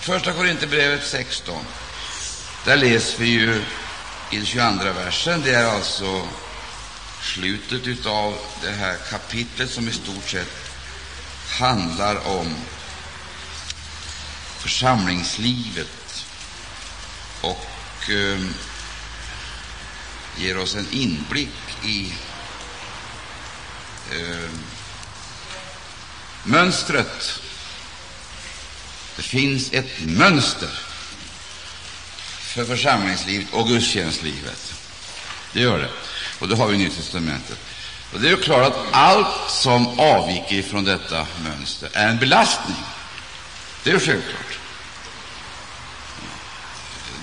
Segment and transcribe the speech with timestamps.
[0.00, 1.64] Första Korinthierbrevet 16.
[2.64, 3.62] Där läser vi ju
[4.30, 5.42] i den 22 versen.
[5.42, 6.28] Det är alltså
[7.22, 10.72] slutet av det här kapitlet som i stort sett
[11.58, 12.54] handlar om
[14.58, 16.24] församlingslivet
[17.40, 18.40] och eh,
[20.36, 22.12] ger oss en inblick i
[24.12, 24.50] eh,
[26.44, 27.40] mönstret.
[29.20, 30.68] Det finns ett mönster
[32.38, 34.74] för församlingslivet och gudstjänstlivet.
[35.52, 35.88] Det gör det.
[36.38, 37.58] Och det har vi i Nya testamentet.
[38.12, 42.76] Och det är ju klart att allt som avviker från detta mönster är en belastning.
[43.84, 44.58] Det är ju självklart.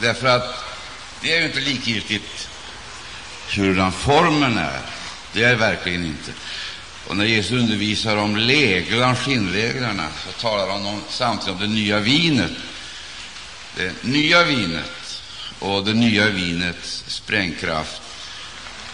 [0.02, 0.64] Därför att
[1.22, 2.50] det är ju inte likgiltigt
[3.50, 4.80] hurdan formen är.
[5.34, 6.32] Det är det verkligen inte.
[7.08, 12.00] Och när Jesus undervisar om läglan, skinnreglerna, så talar han om, samtidigt om det nya
[12.00, 12.52] vinet.
[13.76, 15.22] Det nya vinet
[15.60, 18.02] och det nya vinets sprängkraft.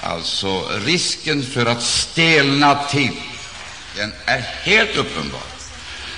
[0.01, 3.21] Alltså risken för att stelna till,
[3.95, 5.41] den är helt uppenbar.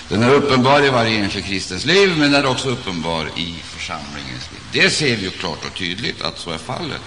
[0.10, 4.52] Den är uppenbar i varje enskild kristens liv, men den är också uppenbar i församlingens
[4.52, 4.62] liv.
[4.72, 7.02] Det ser vi ju klart och tydligt att så är fallet.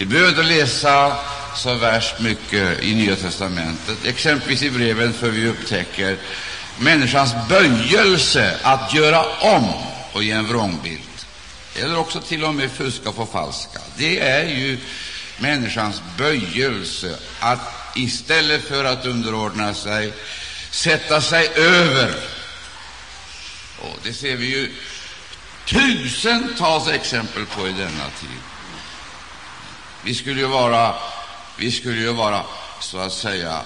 [0.00, 1.16] Vi behöver inte läsa
[1.56, 6.18] så värst mycket i Nya testamentet, exempelvis i breven, för vi upptäcker
[6.78, 9.72] människans böjelse att göra om
[10.12, 11.00] och ge en vrångbild,
[11.74, 13.78] eller också till och med fuska och förfalska.
[13.96, 14.78] Det är ju
[15.38, 20.12] människans böjelse att istället för att underordna sig
[20.70, 22.14] sätta sig över.
[23.80, 24.72] Och det ser vi ju
[25.66, 28.40] tusentals exempel på i denna tid.
[30.04, 30.94] Vi skulle ju vara,
[31.58, 32.44] vi skulle ju vara
[32.80, 33.60] så att säga,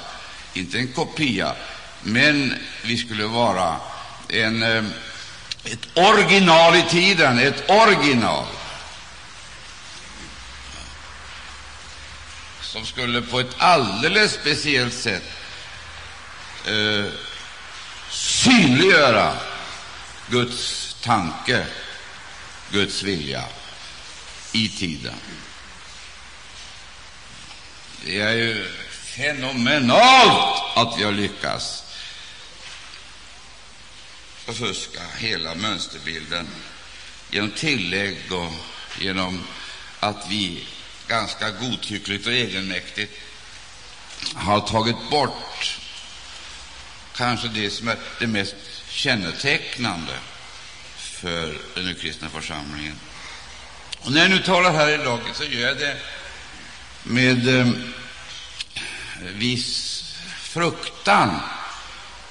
[0.54, 1.54] inte en kopia,
[2.02, 3.76] men vi skulle vara
[4.28, 4.84] en, eh,
[5.64, 8.46] ett original i tiden, ett original
[12.74, 15.22] som skulle på ett alldeles speciellt sätt
[16.66, 17.12] eh,
[18.10, 19.32] synliggöra
[20.28, 21.66] Guds tanke,
[22.70, 23.44] Guds vilja
[24.52, 25.14] i tiden.
[28.06, 31.82] Det är ju fenomenalt att vi har lyckats
[34.44, 36.48] förfuska hela mönsterbilden
[37.30, 38.52] genom tillägg och
[38.98, 39.42] genom
[40.00, 40.66] att vi
[41.08, 43.12] ganska godtyckligt och egenmäktigt
[44.34, 45.78] har tagit bort
[47.16, 48.54] kanske det som är det mest
[48.88, 50.12] kännetecknande
[50.96, 53.00] för den kristna församlingen.
[54.00, 55.96] Och när jag nu talar här i laget, så gör jag det
[57.04, 57.68] med eh,
[59.34, 60.04] viss
[60.40, 61.40] fruktan,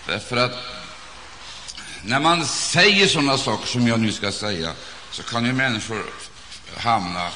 [0.08, 0.58] därför att
[2.04, 4.74] när man säger sådana saker som jag nu ska säga,
[5.12, 6.04] så kan ju människor
[6.78, 7.30] hamna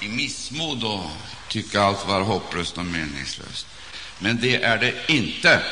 [0.00, 1.10] i missmod och
[1.48, 3.66] tycka allt var hopplöst och meningslöst.
[4.18, 5.62] Men det är det inte.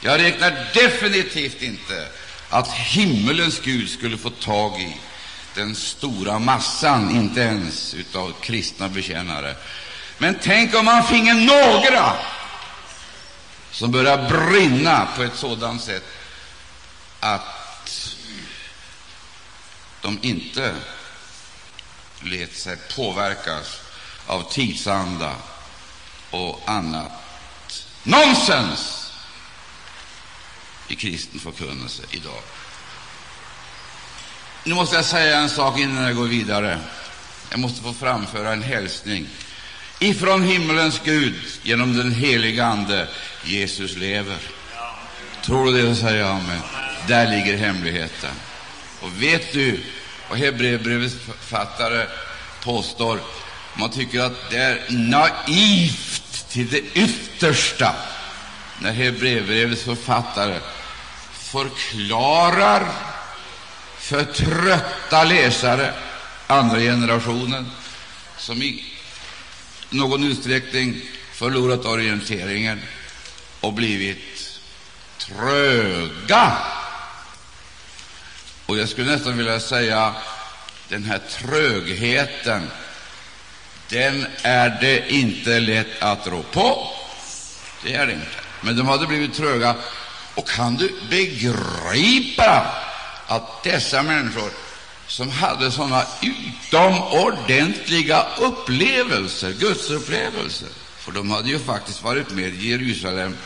[0.00, 2.08] Jag räknar definitivt inte
[2.48, 4.96] att himmelens Gud skulle få tag i
[5.54, 9.56] den stora massan, inte ens av kristna bekännare.
[10.18, 12.12] Men tänk om man finge några
[13.70, 16.04] som börjar brinna på ett sådant sätt
[17.20, 17.56] att
[20.02, 20.74] de inte
[22.20, 23.80] lät sig påverkas
[24.26, 25.34] av tidsanda
[26.30, 27.12] och annat
[28.02, 29.12] nonsens
[30.88, 32.42] i kristen förkunnelse idag.
[34.64, 36.80] Nu måste jag säga en sak innan jag går vidare.
[37.50, 39.28] Jag måste få framföra en hälsning
[39.98, 43.08] ifrån himmelens Gud genom den heliga Ande.
[43.44, 44.38] Jesus lever.
[45.44, 46.60] Tror du det, så säger jag amen.
[47.08, 48.30] Där ligger hemligheten.
[49.00, 49.80] Och vet du
[50.28, 52.06] vad Hebreerbrevets författare
[52.62, 53.20] påstår?
[53.74, 57.94] Man tycker att det är naivt till det yttersta
[58.80, 60.58] när Hebreerbrevets författare
[61.32, 62.86] förklarar
[63.98, 65.92] för trötta läsare,
[66.46, 67.70] andra generationen,
[68.38, 68.84] som i
[69.90, 71.00] någon utsträckning
[71.32, 72.82] förlorat orienteringen
[73.60, 74.60] och blivit
[75.18, 76.56] tröga.
[78.66, 80.14] Och jag skulle nästan vilja säga
[80.88, 82.70] den här trögheten,
[83.88, 86.88] den är det inte lätt att rå på.
[87.84, 88.26] Det är det inte.
[88.60, 89.74] Men de hade blivit tröga.
[90.34, 92.66] Och kan du begripa
[93.26, 94.50] att dessa människor
[95.08, 100.68] som hade sådana utomordentliga upplevelser, gudsupplevelser,
[100.98, 103.36] för de hade ju faktiskt varit med i Jerusalem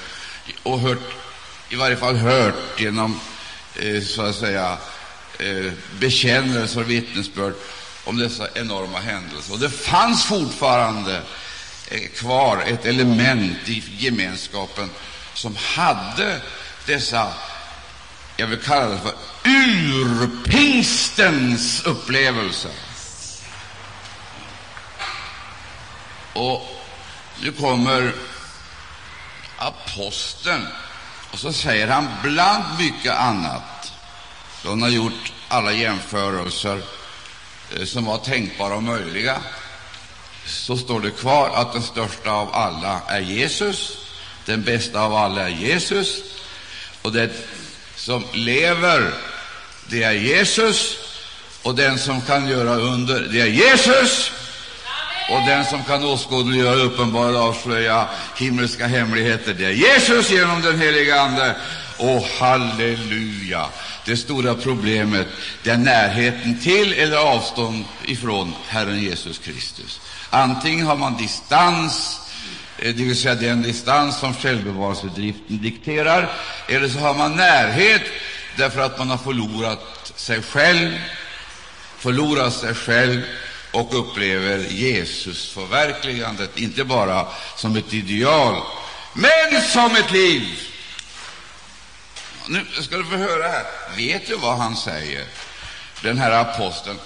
[0.62, 1.14] och hört,
[1.68, 3.20] i varje fall hört genom,
[3.76, 4.78] eh, så att säga,
[5.38, 7.54] eh, bekännelser och vittnesbörd
[8.04, 9.52] om dessa enorma händelser.
[9.52, 11.22] Och det fanns fortfarande
[11.88, 14.90] eh, kvar ett element i gemenskapen
[15.34, 16.40] som hade
[16.86, 17.32] dessa,
[18.40, 19.14] jag vill kalla det för
[19.44, 22.68] urpingstens upplevelse.
[26.32, 26.62] Och
[27.40, 28.14] nu kommer
[29.56, 30.66] aposteln,
[31.32, 33.92] och så säger han bland mycket annat,
[34.62, 36.82] då han har gjort alla jämförelser
[37.76, 39.40] eh, som var tänkbara och möjliga,
[40.46, 43.96] så står det kvar att den största av alla är Jesus,
[44.46, 46.22] den bästa av alla är Jesus,
[47.02, 47.30] och det
[48.00, 49.14] som lever,
[49.86, 50.96] det är Jesus,
[51.62, 54.30] och den som kan göra under, det är Jesus,
[55.30, 60.80] och den som kan åskådliggöra, uppenbara och avslöja himmelska hemligheter, det är Jesus genom den
[60.80, 61.56] heliga Ande.
[61.96, 63.66] Och halleluja!
[64.04, 65.26] Det stora problemet
[65.62, 70.00] det är närheten till eller avstånd ifrån Herren Jesus Kristus.
[70.30, 72.20] Antingen har man distans,
[72.82, 76.32] Eh, det vill säga den distans som självbevarelsedriften dikterar,
[76.68, 78.02] eller så har man närhet
[78.56, 81.00] därför att man har förlorat sig själv,
[81.98, 83.22] förlorat sig själv
[83.72, 88.62] och upplever Jesus-förverkligandet, inte bara som ett ideal,
[89.12, 90.42] men som ett liv.
[92.48, 93.64] Nu ska du få höra här.
[93.96, 95.24] Vet du vad han säger,
[96.02, 96.98] den här aposteln,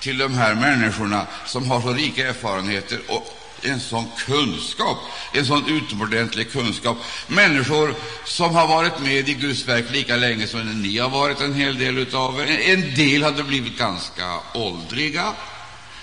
[0.00, 4.98] till de här människorna som har så rika erfarenheter och en sån kunskap,
[5.32, 6.98] en sån utomordentlig kunskap.
[7.26, 7.94] Människor
[8.24, 11.78] som har varit med i Guds verk lika länge som ni har varit, en hel
[11.78, 12.72] del av er.
[12.72, 15.32] En del hade blivit ganska åldriga,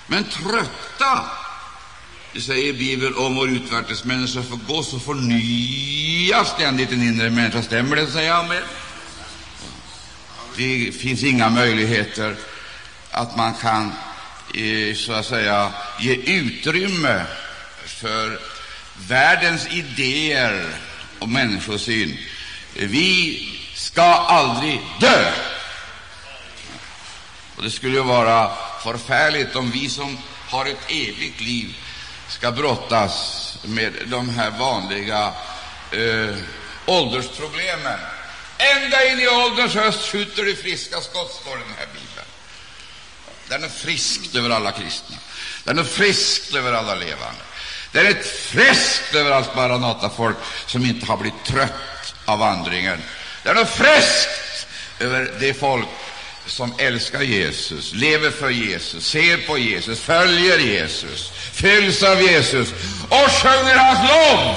[0.08, 1.22] men trötta.
[2.34, 7.64] Det säger Bibeln om vår utvärtesmänniska, förgås och förnyas ständigt den inre människan.
[7.64, 8.08] Stämmer det?
[8.08, 8.64] Säger Amen.
[10.58, 12.36] Det finns inga möjligheter
[13.12, 13.92] att man kan
[14.56, 17.26] eh, så att säga ge utrymme
[17.90, 18.40] för
[19.08, 20.66] världens idéer
[21.20, 22.18] och människosyn.
[22.74, 23.46] Vi
[23.76, 25.32] ska aldrig dö.
[27.56, 28.52] Och det skulle ju vara
[28.84, 31.76] förfärligt om vi som har ett evigt liv
[32.28, 35.34] ska brottas med de här vanliga
[35.92, 36.36] eh,
[36.86, 38.00] åldersproblemen.
[38.58, 42.28] Ända in i ålderns höst skjuter de friska skott, står i den här Bibeln.
[43.48, 45.18] Den är frisk över alla kristna.
[45.64, 47.42] Den är frisk över alla levande.
[47.92, 53.02] Det är friskt över överallt Maranata-folk som inte har blivit trött av vandringen.
[53.44, 54.68] Det är något friskt
[55.00, 55.88] över det folk
[56.46, 62.70] som älskar Jesus, lever för Jesus, ser på Jesus, följer Jesus, fylls av Jesus
[63.10, 64.56] och sjunger hans lov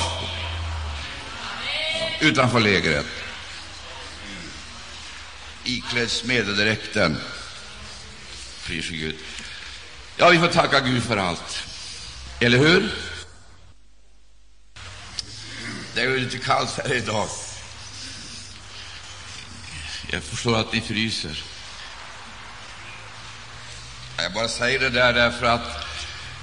[2.20, 3.06] utanför lägret,
[5.64, 7.18] iklädd smededräkten.
[8.66, 9.16] Pris Gud.
[10.16, 11.62] Ja, vi får tacka Gud för allt,
[12.40, 12.90] eller hur?
[15.94, 17.28] Det är ju lite kallt här idag.
[20.10, 21.42] Jag förstår att ni fryser.
[24.16, 25.86] Jag bara säger det där därför att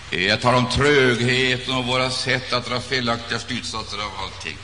[0.10, 4.58] jag talar om trögheten och våra sätt att dra felaktiga slutsatser av allting.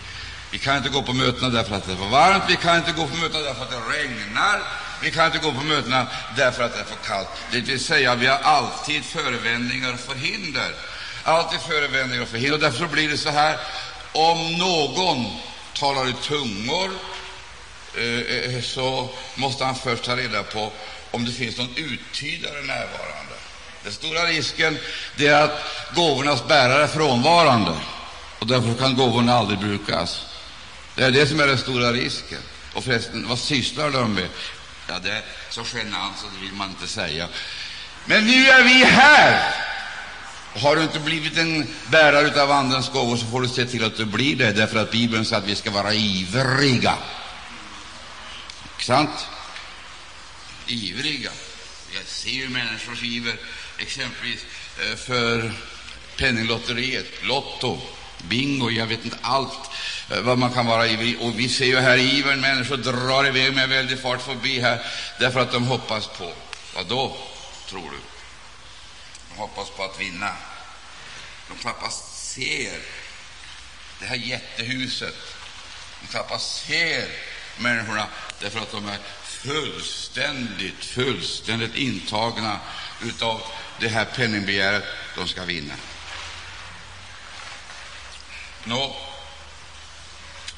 [0.51, 2.91] Vi kan inte gå på mötena därför att det är för varmt, vi kan inte
[2.91, 4.61] gå på mötena därför att det regnar,
[5.01, 6.07] vi kan inte gå på mötena
[6.37, 7.27] därför att det är för kallt.
[7.51, 10.75] Det vill säga, vi har alltid förevändningar och förhinder.
[11.23, 12.53] Alltid förevändningar och förhinder.
[12.53, 13.57] Och därför blir det så här,
[14.15, 15.25] om någon
[15.73, 16.91] talar i tungor,
[17.97, 20.71] eh, eh, så måste han först ta reda på
[21.11, 23.35] om det finns någon uttydare närvarande.
[23.83, 24.77] Den stora risken
[25.17, 25.59] är att
[25.95, 27.71] gåvornas bärare är frånvarande,
[28.39, 30.21] och därför kan gåvorna aldrig brukas.
[30.95, 32.39] Det är det som är den stora risken.
[32.73, 34.27] Och förresten, vad sysslar de med?
[34.87, 37.27] Ja, det är så genant så det vill man inte säga.
[38.05, 39.55] Men nu är vi här!
[40.55, 43.97] Har du inte blivit en bärare av Andens gåvor, så får du se till att
[43.97, 46.93] du blir det, därför att Bibeln säger att vi ska vara ivriga.
[48.79, 49.27] Sant?
[50.67, 51.31] ivriga.
[51.93, 53.35] Jag ser ju människors iver,
[53.77, 54.45] exempelvis
[54.79, 55.51] eh, för
[56.17, 57.79] Penninglotteriet, Lotto,
[58.17, 59.69] bingo, jag vet inte allt
[60.11, 61.21] eh, vad man kan vara ivrig.
[61.21, 64.79] Och vi ser ju här ivern, människor drar iväg med väldig fart förbi här
[65.19, 66.31] därför att de hoppas på,
[66.75, 67.17] vad då,
[67.69, 68.14] tror du?
[69.35, 70.35] Hoppas på att vinna.
[71.47, 72.79] De knappast ser
[73.99, 75.15] det här jättehuset.
[76.01, 77.07] De knappast ser
[77.57, 78.07] människorna
[78.39, 82.59] därför att de är fullständigt, fullständigt intagna
[83.01, 83.41] utav
[83.79, 84.83] det här penningbegäret
[85.15, 85.73] de ska vinna.
[88.63, 88.95] Nå,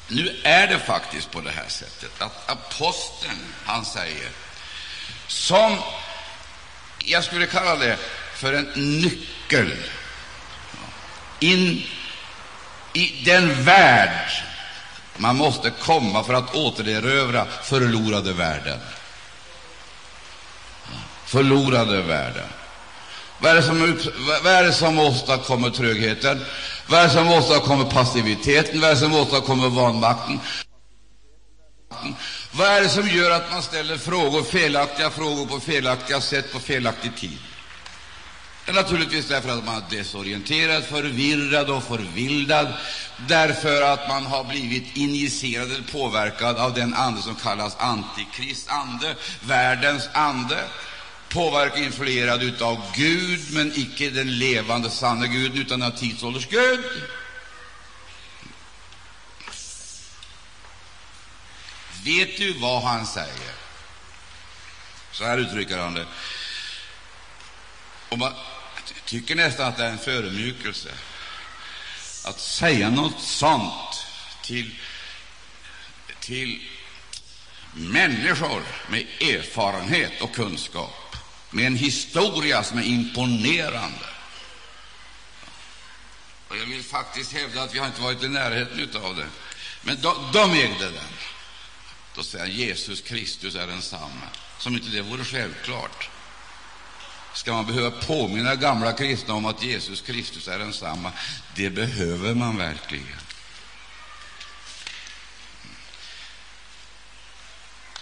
[0.08, 4.30] nu är det faktiskt på det här sättet att aposteln, han säger
[5.26, 5.78] som
[6.98, 7.98] jag skulle kalla det
[8.38, 9.72] för en nyckel
[11.40, 11.82] in
[12.92, 14.30] i den värld
[15.16, 18.78] man måste komma för att återerövra förlorade världen.
[21.26, 22.46] Förlorade världen.
[23.38, 23.98] Vad är, det som,
[24.44, 26.44] vad är det som åstadkommer trögheten?
[26.86, 28.80] Vad är det som åstadkommer passiviteten?
[28.80, 30.40] Vad är det som åstadkommer vanmakten?
[32.52, 36.60] Vad är det som gör att man ställer frågor, felaktiga frågor på felaktiga sätt på
[36.60, 37.38] felaktig tid?
[38.72, 42.72] Naturligtvis därför att man är desorienterad, förvirrad och förvildad,
[43.16, 49.14] därför att man har blivit injicerad eller påverkad av den ande som kallas antikrist ande,
[49.40, 50.58] världens ande,
[51.28, 56.84] påverkad influerad av Gud, men icke den levande, sanna Guden, utan av tidsålders Gud.
[62.04, 63.52] Vet du vad han säger?
[65.12, 66.06] Så här uttrycker han det.
[68.08, 68.32] Om man
[69.04, 70.90] tycker nästan att det är en förödmjukelse
[72.24, 74.06] att säga något sånt
[74.42, 74.74] till,
[76.20, 76.62] till
[77.74, 81.16] människor med erfarenhet och kunskap,
[81.50, 84.06] med en historia som är imponerande.
[86.48, 89.26] Och jag vill faktiskt hävda att vi har inte varit i närheten av det,
[89.82, 91.04] men de, de ägde den.
[92.14, 94.26] Då säger Jesus Kristus är densamme,
[94.58, 96.10] som inte det vore självklart.
[97.38, 101.12] Ska man behöva påminna gamla kristna om att Jesus Kristus är densamma?
[101.54, 103.06] Det behöver man verkligen.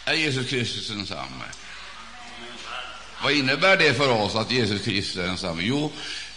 [0.04, 1.44] Är Jesus Kristus densamme?
[3.22, 5.62] Vad innebär det för oss att Jesus Kristus är densamme?
[5.62, 5.92] Jo,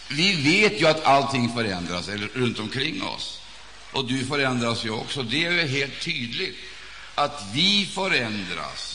[0.08, 3.40] vi vet ju att allting förändras runt omkring oss,
[3.92, 5.22] och du förändras ju också.
[5.22, 6.56] Det är helt tydligt
[7.14, 8.89] att vi förändras,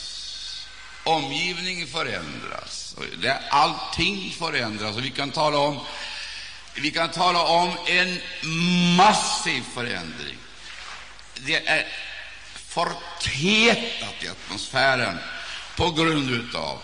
[1.06, 4.96] omgivningen förändras, det, allting förändras.
[4.96, 5.80] Och vi kan tala om
[6.74, 8.20] vi kan tala om en
[8.96, 10.36] massiv förändring.
[11.34, 11.86] Det är
[12.54, 15.18] förtätat i atmosfären
[15.76, 16.78] på grund av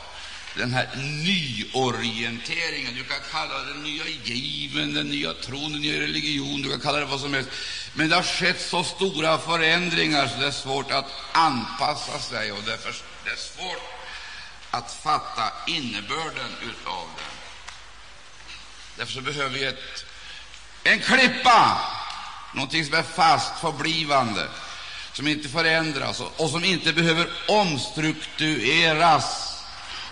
[0.57, 0.89] den här
[1.25, 2.95] nyorienteringen.
[2.95, 6.81] Du kan kalla det den nya given, den nya tron, den nya religion, du kan
[6.81, 7.51] kalla det vad som helst.
[7.95, 12.63] Men det har skett så stora förändringar så det är svårt att anpassa sig, och
[12.67, 14.02] därför det är svårt
[14.73, 17.27] att fatta innebörden utav den.
[18.97, 20.05] Därför så behöver vi ett,
[20.85, 21.81] en klippa,
[22.55, 24.49] någonting som är fast, förblivande,
[25.13, 29.53] som inte förändras och, och som inte behöver omstruktureras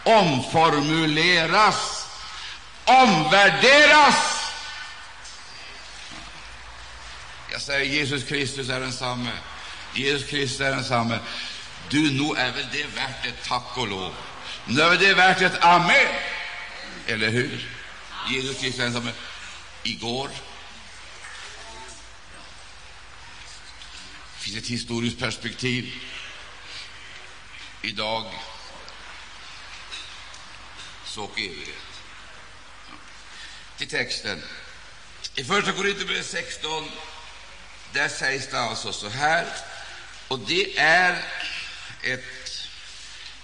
[0.05, 2.09] omformuleras,
[2.85, 4.15] omvärderas.
[7.53, 9.31] Jag säger Jesus Kristus är densamme.
[9.95, 11.19] Jesus Kristus är densamme.
[11.89, 14.13] Du, nog är väl det värt ett tack och lov.
[14.67, 16.15] Nu är det värt ett amen,
[17.07, 17.71] eller hur?
[18.29, 19.13] Jesus Kristus är densamme
[19.83, 20.31] igår.
[24.35, 25.95] Det finns ett historiskt perspektiv.
[27.83, 28.33] Idag
[31.21, 31.75] och evighet.
[33.77, 34.43] Till texten.
[35.35, 36.91] I Första Korinthierbrevet 16
[37.93, 39.47] där sägs det alltså så här,
[40.29, 41.25] och det är
[42.03, 42.69] ett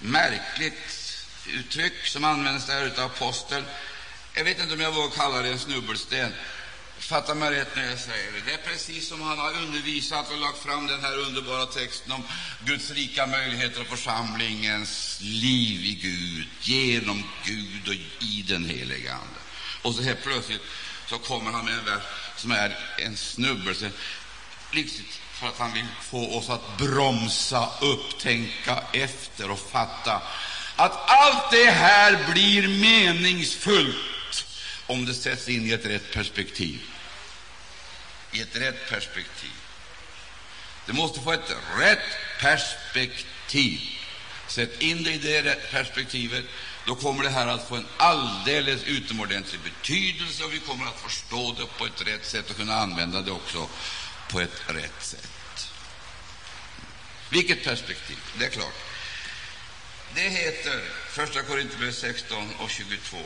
[0.00, 1.05] märkligt
[1.48, 3.64] uttryck som används där av aposteln.
[4.34, 6.32] Jag vet inte om jag vågar kalla det en snubbelsten.
[6.98, 8.40] Fatta mig rätt när jag säger det.
[8.46, 12.22] Det är precis som han har undervisat och lagt fram den här underbara texten om
[12.64, 19.40] Guds rika möjligheter och församlingens liv i Gud, genom Gud och i den helige Ande.
[19.82, 20.62] Och så helt plötsligt
[21.06, 22.02] så kommer han med en vers
[22.36, 23.90] som är en snubbelse,
[24.72, 30.22] liksom för att han vill få oss att bromsa upp, tänka efter och fatta
[30.76, 34.46] att allt det här blir meningsfullt
[34.86, 36.80] om det sätts in i ett rätt perspektiv.
[38.32, 39.50] I ett rätt perspektiv.
[40.86, 43.80] Det måste få ett rätt perspektiv.
[44.48, 46.44] Sätt in det i det perspektivet,
[46.86, 51.56] då kommer det här att få en alldeles utomordentlig betydelse, och vi kommer att förstå
[51.58, 53.68] det på ett rätt sätt och kunna använda det också
[54.30, 55.70] på ett rätt sätt.
[57.30, 58.16] Vilket perspektiv?
[58.38, 58.74] Det är klart.
[60.16, 60.80] Det heter,
[61.22, 63.16] 1 Korinthierbrevet 16 och 22,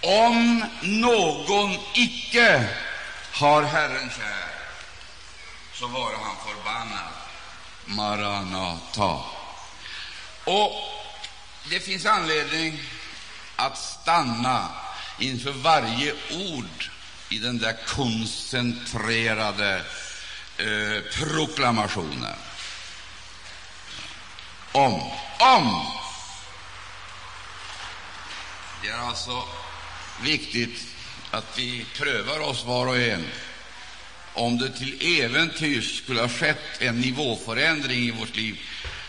[0.00, 2.68] om någon icke
[3.32, 4.48] har Herren kär,
[5.72, 7.12] så vare han förbannad.
[7.84, 9.20] Maranata.
[10.44, 10.72] Och
[11.70, 12.80] det finns anledning
[13.56, 14.68] att stanna
[15.18, 16.90] inför varje ord
[17.28, 19.82] i den där koncentrerade
[20.56, 22.36] eh, proklamationen.
[24.76, 25.00] Om,
[25.38, 25.86] om
[28.82, 29.42] Det är alltså
[30.22, 30.86] viktigt
[31.30, 33.26] att vi prövar oss var och en.
[34.34, 38.60] Om det till äventyrs skulle ha skett en nivåförändring i vårt liv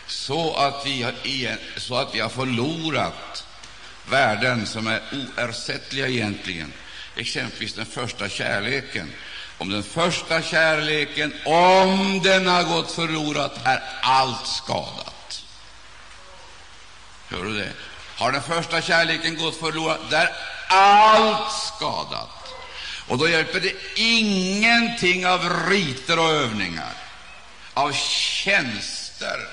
[0.06, 1.14] så att vi har,
[1.80, 3.46] så att vi har förlorat
[4.10, 6.72] värden som är oersättliga egentligen,
[7.16, 9.12] exempelvis den första kärleken.
[9.58, 15.15] Om den första kärleken, om den har gått förlorad, är allt skadat.
[17.28, 17.72] Hör du det?
[18.16, 20.30] Har den första kärleken gått förlorad, där
[20.68, 22.54] allt skadat.
[23.08, 26.92] Och då hjälper det ingenting av riter och övningar,
[27.74, 29.48] av tjänster.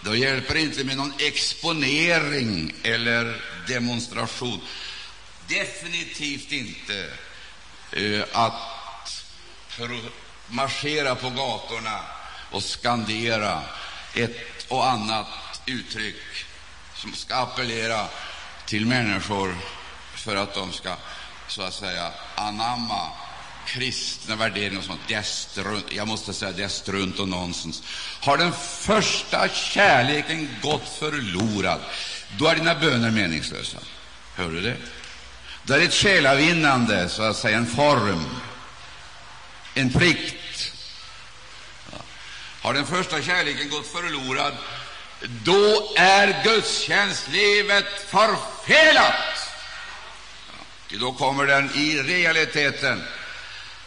[0.00, 4.60] Då hjälper det inte med någon exponering eller demonstration.
[5.46, 7.06] Definitivt inte
[7.96, 8.54] uh, att
[10.48, 12.00] marschera på gatorna
[12.50, 13.62] och skandera
[14.14, 15.26] ett och annat
[15.68, 16.16] uttryck
[16.94, 18.06] som ska appellera
[18.66, 19.56] till människor
[20.14, 20.96] för att de ska
[21.48, 23.10] så att säga anamma
[23.66, 25.00] kristna värderingar och sånt.
[25.08, 27.82] Det är strunt, jag måste säga det är strunt och nonsens.
[28.20, 31.80] Har den första kärleken gått förlorad,
[32.38, 33.78] då är dina böner meningslösa.
[34.34, 34.76] Hör du det?
[35.62, 38.24] Då är ett själavinnande, så att säga, en form,
[39.74, 40.72] en plikt.
[42.62, 44.52] Har den första kärleken gått förlorad,
[45.20, 49.14] då är gudstjänstlivet förfelat.
[50.90, 53.04] Då kommer den i realiteten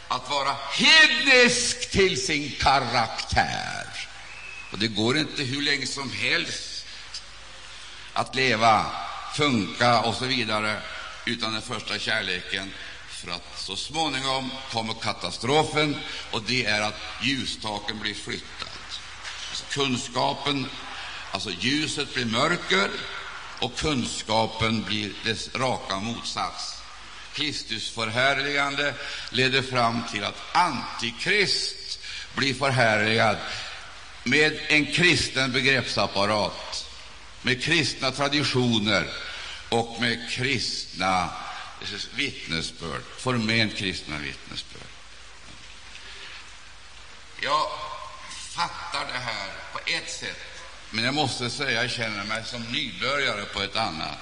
[0.08, 3.88] att vara hednisk till sin karaktär.
[4.72, 6.86] Och det går inte hur länge som helst
[8.14, 8.86] att leva,
[9.36, 10.82] funka och så vidare
[11.26, 12.74] utan den första kärleken,
[13.10, 15.98] för att så småningom kommer katastrofen,
[16.32, 18.70] och det är att ljustaken blir flyttad.
[19.50, 20.70] Alltså kunskapen,
[21.32, 22.90] alltså ljuset blir mörker,
[23.60, 26.82] och kunskapen blir dess raka motsats.
[27.34, 28.94] Kristus förhärligande
[29.30, 32.00] leder fram till att Antikrist
[32.36, 33.38] blir förhärligad
[34.24, 36.86] med en kristen begreppsapparat,
[37.42, 39.08] med kristna traditioner
[39.70, 41.30] och med kristna
[42.16, 44.82] vittnesbörd, förment kristna vittnesbörd.
[47.42, 47.68] Jag
[48.32, 50.51] fattar det här på ett sätt,
[50.92, 54.18] men jag måste säga att jag känner mig som nybörjare på ett annat.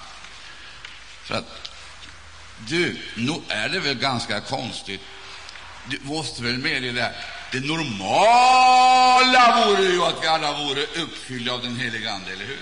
[1.23, 1.69] För att
[2.67, 5.01] du, nog är det väl ganska konstigt.
[5.89, 7.15] Du måste väl medge det här.
[7.51, 12.59] Det normala vore ju att vi alla vore uppfyllda av den helige Ande, eller hur?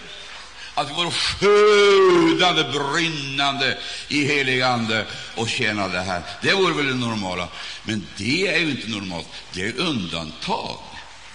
[0.74, 6.22] Att vi vore sjudande, brinnande i helig Ande och tjänade här.
[6.42, 7.48] Det vore väl det normala.
[7.84, 9.28] Men det är ju inte normalt.
[9.54, 10.80] Det är undantag.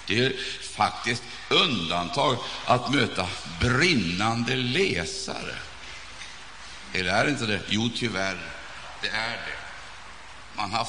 [0.06, 3.28] Det är faktiskt undantag att möta
[3.60, 5.54] brinnande läsare.
[6.92, 7.60] Eller är det inte det?
[7.68, 8.38] Jo, tyvärr,
[9.02, 9.58] det är det.
[10.56, 10.84] Man har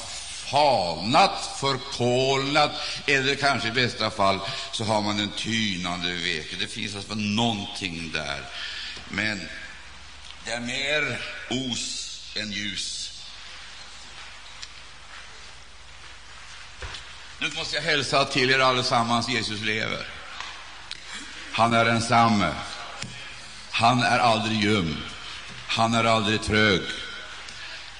[0.50, 2.70] falnat, förkolnat,
[3.06, 4.40] eller kanske i bästa fall
[4.72, 6.56] så har man en tynande veke.
[6.60, 8.40] Det finns alltså någonting där.
[9.08, 9.48] Men
[10.44, 13.03] det är mer os än ljus.
[17.38, 19.28] Nu måste jag hälsa till er allesammans.
[19.28, 20.06] Jesus lever.
[21.52, 22.52] Han är densamme.
[23.70, 24.96] Han är aldrig ljum.
[25.66, 26.82] Han är aldrig trög.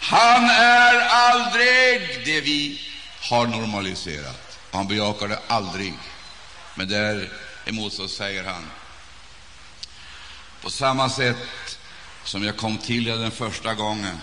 [0.00, 2.80] Han är aldrig det vi
[3.20, 4.58] har normaliserat.
[4.72, 5.94] Han bejakar det aldrig.
[6.74, 8.70] Men däremot så säger han
[10.64, 11.78] på samma sätt
[12.24, 14.18] som jag kom till er den första gången,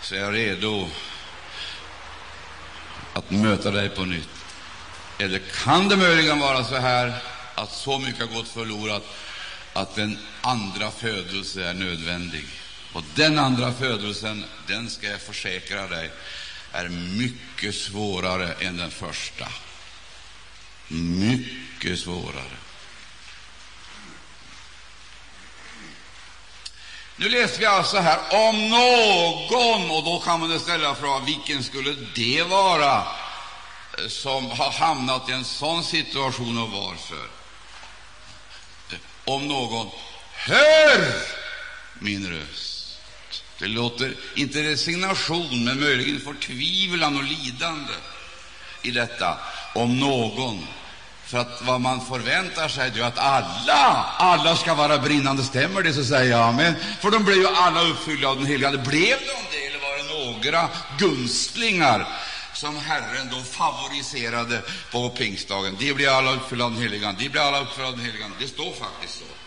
[0.00, 0.88] så är jag redo
[3.16, 4.28] att möta dig på nytt.
[5.18, 7.14] Eller kan det möjligen vara så här
[7.54, 9.02] att så mycket har gått förlorat
[9.72, 12.44] att en andra födelse är nödvändig?
[12.92, 16.10] Och den andra födelsen, den ska jag försäkra dig,
[16.72, 19.48] är mycket svårare än den första.
[20.88, 22.65] Mycket svårare.
[27.16, 31.96] Nu läser vi alltså här om någon, och då kan man ställa frågan vilken skulle
[32.14, 32.96] det vara
[33.98, 37.28] eh, som har hamnat i en sån situation och varför?
[38.92, 39.90] Eh, om någon
[40.32, 41.22] hör
[42.00, 42.76] min röst
[43.58, 47.92] det låter inte resignation, men möjligen förtvivlan och lidande
[48.82, 49.38] i detta,
[49.74, 50.66] om någon.
[51.26, 55.42] För att vad man förväntar sig är att alla, alla ska vara brinnande.
[55.42, 56.74] Stämmer det, så säger jag amen.
[57.00, 58.78] För de blev ju alla uppfyllda av den helige Ande.
[58.78, 62.08] Blev de det, eller var det några gunstlingar
[62.54, 64.62] som Herren då favoriserade
[64.92, 65.76] på pingstdagen?
[65.78, 67.22] De blev alla uppfyllda av den helige Ande.
[67.22, 68.36] De blev alla uppfyllda av den helige Ande.
[68.40, 69.45] Det står faktiskt så.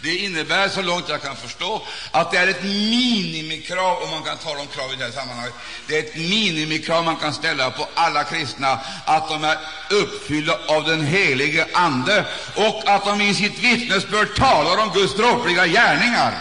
[0.00, 4.38] Det innebär, så långt jag kan förstå, att det är ett minimikrav, om man kan
[4.38, 5.54] tala om krav i det här sammanhanget,
[5.86, 9.58] det är ett minimikrav man kan ställa på alla kristna, att de är
[9.90, 15.66] uppfyllda av den helige Ande och att de i sitt vittnesbörd talar om Guds dråpliga
[15.66, 16.34] gärningar.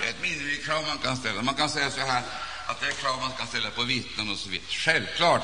[0.00, 1.42] Det är ett minimikrav man kan ställa.
[1.42, 2.22] Man kan säga så här,
[2.66, 4.68] att det är krav man kan ställa på vittnen och så vidare.
[4.70, 5.42] Självklart.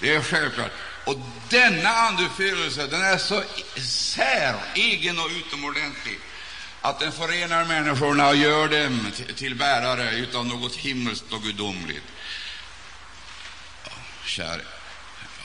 [0.00, 0.70] Det är självklart.
[1.10, 1.16] Och
[1.48, 3.42] denna andefyllelse den är så
[3.76, 6.18] säregen och utomordentlig
[6.80, 12.02] att den förenar människorna och gör dem till bärare utav något himmelskt och gudomligt.
[13.84, 13.90] Ja,
[14.24, 14.62] käre,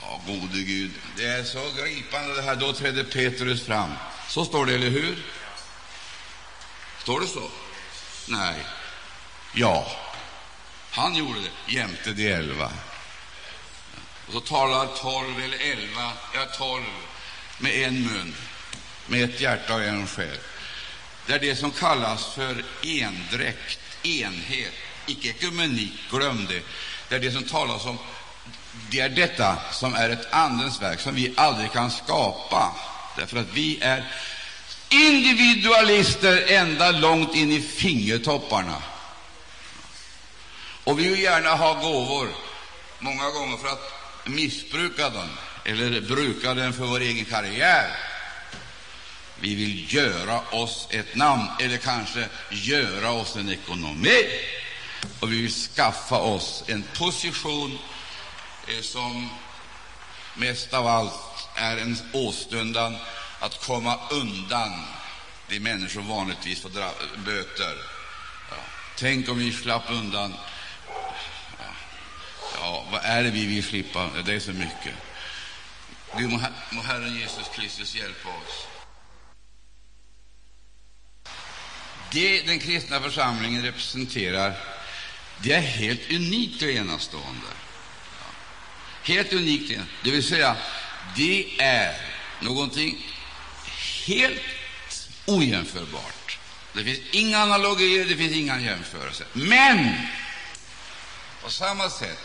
[0.01, 2.55] ja, gode Gud, det är så gripande det här.
[2.55, 3.93] Då trädde Petrus fram.
[4.29, 5.17] Så står det, eller hur?
[7.01, 7.49] Står det så?
[8.27, 8.65] Nej.
[9.53, 9.91] Ja,
[10.91, 12.71] han gjorde det jämte de elva.
[14.27, 16.83] Och så talar tolv eller elva, ja, tolv
[17.57, 18.35] med en mun,
[19.07, 20.37] med ett hjärta och en själ.
[21.27, 24.73] Det är det som kallas för endräkt, enhet,
[25.05, 26.61] icke ekumenik, glöm det.
[27.09, 27.97] Det är det som talas om
[28.89, 32.75] det är detta som är ett Andens verk, som vi aldrig kan skapa,
[33.17, 34.11] därför att vi är
[34.89, 38.81] individualister ända långt in i fingertopparna.
[40.83, 42.29] Och vi vill gärna ha gåvor,
[42.99, 43.94] många gånger för att
[44.25, 45.29] missbruka den
[45.65, 47.91] eller bruka den för vår egen karriär.
[49.39, 54.25] Vi vill göra oss ett namn, eller kanske göra oss en ekonomi,
[55.19, 57.79] och vi vill skaffa oss en position
[58.67, 59.29] eh, som
[60.33, 62.95] mest av allt är en åstundan
[63.39, 64.71] att komma undan
[65.49, 66.69] de människor vanligtvis får
[67.25, 67.75] böter.
[68.49, 68.57] Ja.
[68.97, 70.33] Tänk om vi slapp undan
[72.65, 74.09] Ja, vad är det vi vill slippa?
[74.25, 74.93] Det är så mycket.
[76.17, 76.39] Gud, må,
[76.71, 78.67] må Herren Jesus Kristus hjälpa oss.
[82.11, 84.53] Det den kristna församlingen representerar,
[85.43, 87.47] det är helt unikt och enastående.
[89.03, 90.55] Helt unikt, det vill säga,
[91.15, 91.95] det är
[92.41, 93.05] någonting
[94.07, 94.41] helt
[95.25, 96.37] ojämförbart.
[96.73, 99.27] Det finns inga analogier, det finns inga jämförelser.
[99.33, 99.95] Men
[101.43, 102.19] på samma sätt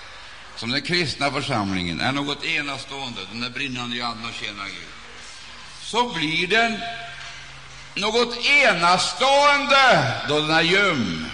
[0.60, 4.88] som den kristna församlingen är något enastående, den är brinnande i anden och tjänar Gud,
[5.82, 6.80] så blir den
[7.94, 11.26] något enastående då den är ljum.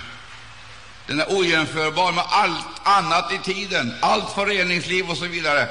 [1.07, 5.69] Den är ojämförbar med allt annat i tiden, allt föreningsliv och så vidare.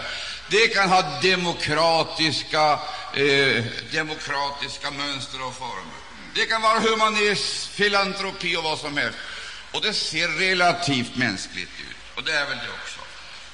[0.50, 2.80] Det kan ha demokratiska,
[3.13, 6.00] eh, demokratiska mönster och former.
[6.34, 9.18] Det kan vara humanism, filantropi och vad som helst.
[9.72, 12.94] Och det ser relativt mänskligt ut, och det är väl det också.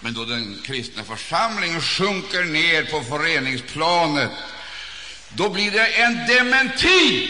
[0.02, 4.32] Men då den kristna församlingen sjunker ner på föreningsplanet,
[5.30, 7.30] då blir det en dementi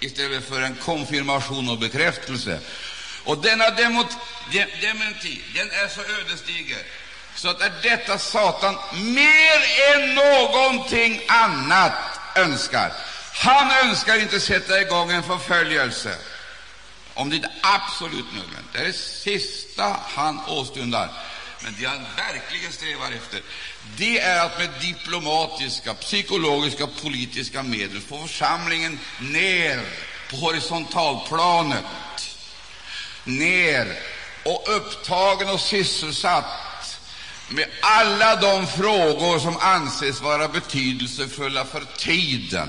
[0.00, 2.60] istället för en konfirmation och bekräftelse.
[3.24, 4.06] Och denna demot,
[4.52, 6.82] de, dementi den är så ödesdiger
[7.34, 9.58] så att är detta Satan mer
[9.94, 11.92] än någonting annat
[12.36, 12.92] önskar.
[13.34, 16.16] Han önskar inte sätta igång en förföljelse
[17.14, 18.72] om det inte är absolut nödvändigt.
[18.72, 21.10] Det är det sista han åstundar.
[21.60, 23.42] Men det han verkligen strävar efter,
[23.96, 29.80] det är att med diplomatiska, psykologiska, politiska medel få församlingen ner
[30.30, 31.84] på horisontalplanet,
[33.24, 33.98] ner
[34.44, 36.44] och upptagen och sysselsatt
[37.48, 42.68] med alla de frågor som anses vara betydelsefulla för tiden.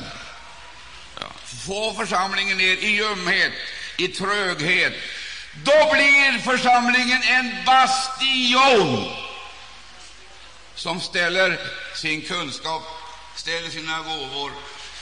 [1.46, 3.52] Få församlingen ner i ljumhet,
[3.98, 4.94] i tröghet,
[5.64, 9.12] då blir församlingen en bastion
[10.76, 11.60] som ställer
[11.96, 12.84] sin kunskap,
[13.36, 14.52] ställer sina gåvor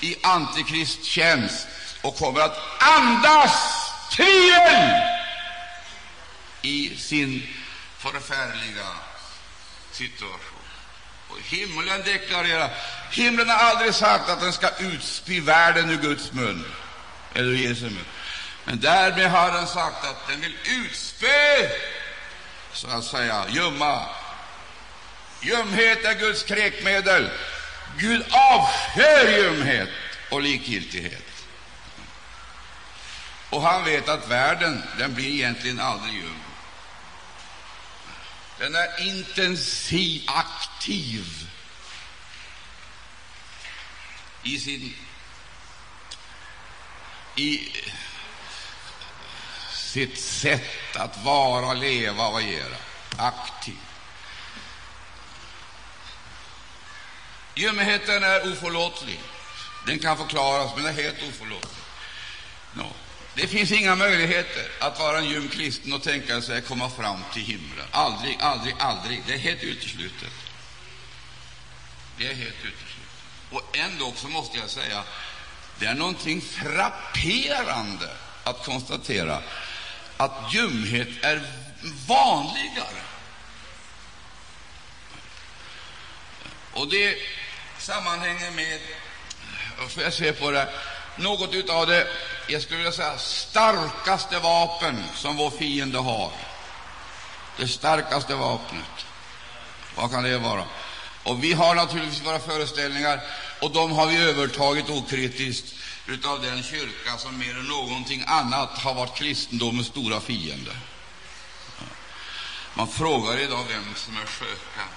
[0.02, 1.68] i antikristtjänst
[2.02, 3.52] och kommer att andas
[4.12, 5.02] tvivel
[6.62, 7.48] i sin
[7.98, 8.88] förfärliga
[9.92, 10.56] situation.
[11.30, 12.70] Och himlen deklarerar,
[13.12, 16.66] himlen har aldrig sagt att den ska utspy världen ur Guds mun,
[17.34, 18.06] eller Jesu mun.
[18.66, 21.70] Men därmed har den sagt att den vill utspö,
[22.74, 24.06] så att säga, ljumma.
[25.42, 27.30] Ljumhet är Guds kräkmedel.
[27.98, 29.90] Gud avskyr ljumhet
[30.32, 31.32] och likgiltighet.
[33.50, 36.40] Och han vet att världen den blir egentligen aldrig ljum.
[38.60, 41.50] Den är intensiv, aktiv
[44.44, 44.96] i sin
[47.36, 47.72] i
[49.96, 52.76] sitt sätt att vara, leva och agera.
[53.18, 53.78] Aktiv.
[57.56, 59.20] Ljumheten är oförlåtlig.
[59.86, 61.84] Den kan förklaras, men den är helt oförlåtlig.
[62.74, 62.92] No.
[63.36, 67.20] Det finns inga möjligheter att vara en ljum kristen och tänka sig att komma fram
[67.34, 67.86] till himlen.
[67.92, 69.24] Aldrig, aldrig, aldrig.
[69.28, 70.34] Det är helt uteslutet.
[72.18, 72.96] Det är helt uteslutet.
[73.52, 75.04] Och ändå så måste jag säga
[75.80, 78.10] det är någonting frapperande
[78.44, 79.42] att konstatera
[80.18, 81.42] att ljumhet är
[82.08, 83.02] vanligare.
[86.74, 87.16] Och det
[87.80, 88.80] sammanhänger med,
[89.90, 90.70] får jag se på det,
[91.16, 92.08] något utav det,
[92.48, 96.32] jag skulle vilja säga, starkaste vapen som vår fiende har.
[97.58, 99.06] Det starkaste vapnet.
[99.96, 100.64] Vad kan det vara?
[101.24, 103.22] Och vi har naturligtvis våra föreställningar,
[103.62, 105.74] och de har vi övertagit okritiskt
[106.08, 110.72] utav den kyrka som mer än någonting annat har varit kristendomens stora fiende.
[112.74, 114.90] Man frågar idag vem som är skökan.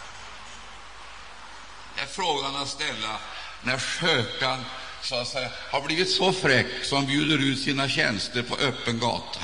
[1.96, 3.18] Det är frågan att ställa
[3.62, 4.64] när skökan
[5.02, 9.40] så att säga, har blivit så fräck som bjuder ut sina tjänster på öppen gata.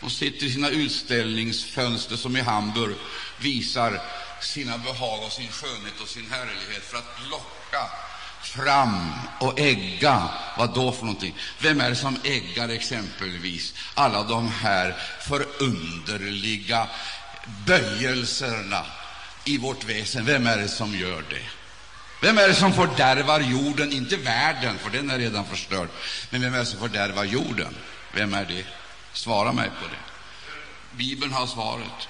[0.00, 2.96] Hon sitter i sina utställningsfönster som i Hamburg
[3.38, 4.02] visar
[4.40, 7.90] sina behag och sin skönhet och sin härlighet för att locka
[8.44, 10.28] fram och ägga.
[10.58, 11.34] Vad då för någonting?
[11.58, 16.86] Vem är det som äggar exempelvis alla de här förunderliga
[17.66, 18.86] böjelserna
[19.44, 20.24] i vårt väsen?
[20.24, 21.44] Vem är det som gör det?
[22.22, 23.92] Vem är det som fördärvar jorden?
[23.92, 25.88] Inte världen, för den är redan förstörd.
[26.30, 27.74] Men vem är det som fördärvar jorden?
[28.12, 28.64] Vem är det?
[29.12, 30.04] Svara mig på det.
[30.96, 32.08] Bibeln har svaret.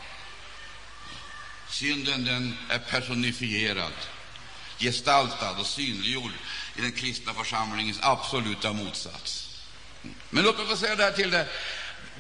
[1.69, 3.93] Synden den är personifierad,
[4.79, 6.33] gestaltad och synliggjord
[6.77, 9.61] i den kristna församlingens absoluta motsats.
[10.31, 11.47] Men låt mig få säga det här till dig.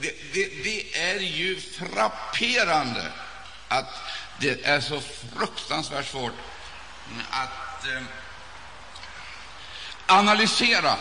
[0.00, 3.12] Det, det, det är ju frapperande
[3.68, 3.94] att
[4.40, 5.00] det är så
[5.36, 6.32] fruktansvärt svårt
[7.30, 8.02] att eh,
[10.06, 10.96] analysera,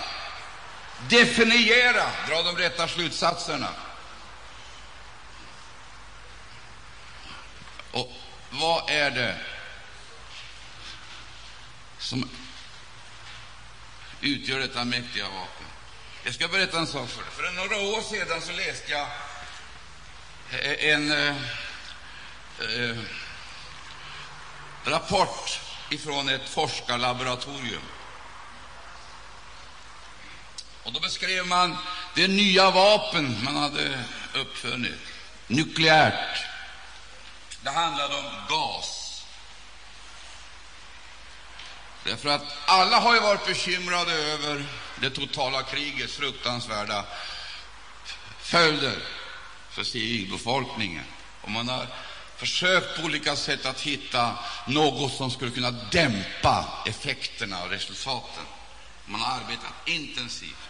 [1.09, 3.69] definiera, dra de rätta slutsatserna.
[7.91, 8.11] Och
[8.49, 9.37] vad är det
[12.03, 12.29] som
[14.21, 15.65] utgör detta mäktiga vapen?
[16.23, 17.31] Jag ska berätta en sak för dig.
[17.31, 19.07] För några år sedan så läste jag
[20.51, 21.35] eh, en eh,
[22.59, 22.97] eh,
[24.83, 27.81] rapport ifrån ett forskarlaboratorium.
[30.83, 31.77] Och då beskrev man
[32.15, 34.99] det nya vapen man hade uppfunnit,
[35.47, 36.45] nukleärt.
[37.61, 39.02] Det handlade om gas.
[42.03, 44.65] Därför att alla har ju varit bekymrade över
[45.01, 47.05] det totala krigets fruktansvärda
[48.39, 48.97] följder
[49.69, 51.05] för civilbefolkningen.
[51.41, 51.87] Och man har
[52.37, 54.37] försökt på olika sätt att hitta
[54.67, 58.43] något som skulle kunna dämpa effekterna och resultaten.
[59.05, 60.69] Man har arbetat intensivt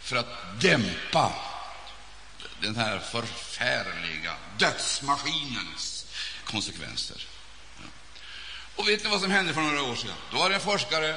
[0.00, 1.32] för att dämpa
[2.60, 6.06] den här förfärliga dödsmaskinens
[6.44, 7.26] konsekvenser.
[8.80, 10.14] Och vet ni vad som hände för några år sedan?
[10.30, 11.16] Då var det en forskare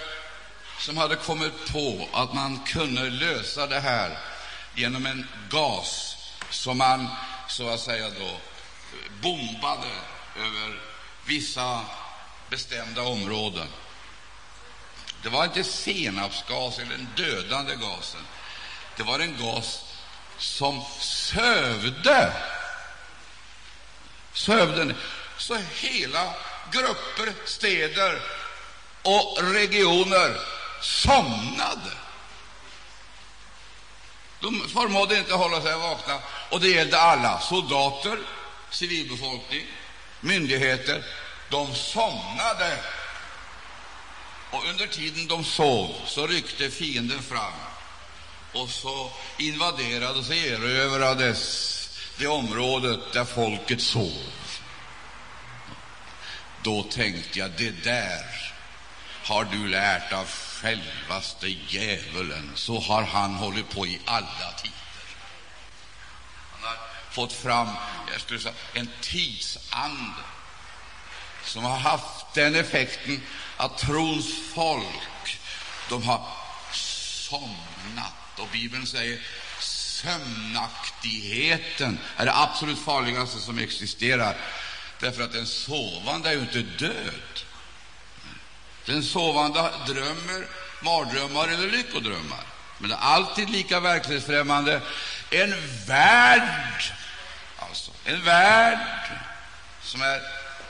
[0.79, 4.17] som hade kommit på att man kunde lösa det här
[4.75, 6.15] genom en gas
[6.49, 7.07] som man
[7.47, 8.37] så att säga då
[9.21, 9.87] bombade
[10.37, 10.79] över
[11.25, 11.81] vissa
[12.49, 13.67] bestämda områden.
[15.21, 18.21] Det var inte senapsgas eller den dödande gasen.
[18.97, 19.83] Det var en gas
[20.37, 22.33] som sövde.
[24.33, 24.95] Sövde.
[25.37, 26.33] Så hela
[26.73, 28.21] grupper, städer
[29.01, 30.37] och regioner
[30.81, 31.91] somnade.
[34.39, 38.17] De förmådde inte hålla sig vakna, och det gällde alla soldater,
[38.69, 39.67] civilbefolkning,
[40.19, 41.03] myndigheter,
[41.49, 42.77] de somnade.
[44.51, 47.53] Och under tiden de sov så ryckte fienden fram
[48.53, 54.17] och så invaderades och erövrades det området där folket sov.
[56.63, 58.53] Då tänkte jag, det där
[59.23, 62.51] har du lärt av självaste djävulen.
[62.55, 64.77] Så har han hållit på i alla tider
[66.51, 66.77] Han har
[67.11, 67.67] fått fram
[68.13, 70.21] jag skulle säga, en tidsande
[71.43, 73.21] som har haft den effekten
[73.57, 75.39] att trons folk
[75.89, 76.27] de har
[76.71, 78.13] somnat.
[78.37, 79.19] Och Bibeln säger
[79.59, 84.37] sömnaktigheten är det absolut farligaste som existerar,
[85.03, 87.39] därför att den sovande är ju inte död.
[88.85, 90.47] Den sovande drömmer
[90.81, 92.45] mardrömmar eller lyckodrömmar,
[92.77, 94.81] men det är alltid lika verklighetsfrämmande.
[95.29, 95.55] En
[95.87, 96.83] värld
[97.59, 97.91] alltså.
[98.05, 98.79] En värld
[99.81, 100.21] som är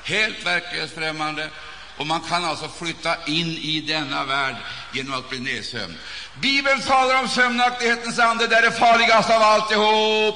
[0.03, 1.49] helt verklighetsfrämmande
[1.97, 4.55] Och man kan alltså flytta in i denna värld
[4.93, 5.95] genom att bli nedsömd.
[6.41, 10.35] Bibeln talar om sömnaktighetens ande, det är det farligaste av alltihop.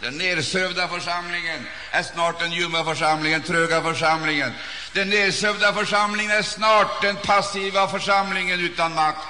[0.00, 4.52] Den nedsövda församlingen är snart den ljumma församlingen, tröga församlingen.
[4.92, 9.26] Den nedsövda församlingen är snart den passiva församlingen utan makt.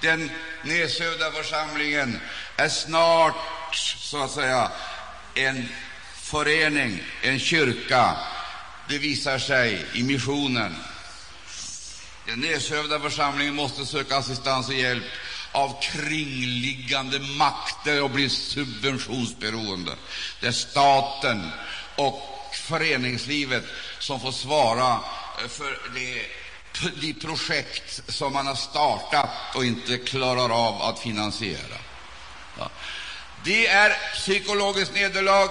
[0.00, 0.30] Den
[0.62, 2.20] nedsövda församlingen
[2.56, 3.34] är snart,
[3.98, 4.70] så att säga,
[5.34, 5.68] en
[6.14, 8.16] förening, en kyrka.
[8.88, 10.76] Det visar sig i missionen.
[12.26, 15.04] Den nedsövda församlingen måste söka assistans och hjälp
[15.52, 19.92] av kringliggande makter och blir subventionsberoende.
[20.40, 21.50] Det är staten
[21.96, 23.64] och föreningslivet
[23.98, 25.00] som får svara
[25.42, 26.26] eh, för det,
[27.00, 31.76] de projekt som man har startat och inte klarar av att finansiera.
[32.58, 32.70] Ja.
[33.44, 35.50] Det är psykologiskt nederlag.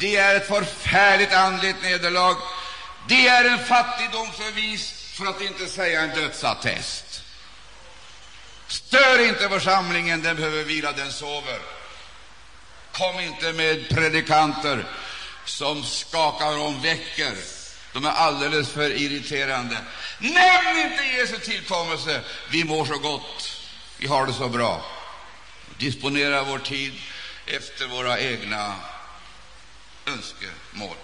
[0.00, 2.36] Det är ett förfärligt andligt nederlag.
[3.08, 7.07] Det är en fattigdomsbevis, för att inte säga en dödsattest.
[8.68, 11.60] Stör inte församlingen, den behöver vila, den sover.
[12.92, 14.84] Kom inte med predikanter
[15.44, 17.34] som skakar om väcker.
[17.92, 19.76] De är alldeles för irriterande.
[20.18, 22.20] Nämn inte Jesu tillkommelse!
[22.50, 23.60] Vi mår så gott,
[23.98, 24.84] vi har det så bra.
[25.78, 26.92] Disponera vår tid
[27.46, 28.74] efter våra egna
[30.06, 30.96] önskemål.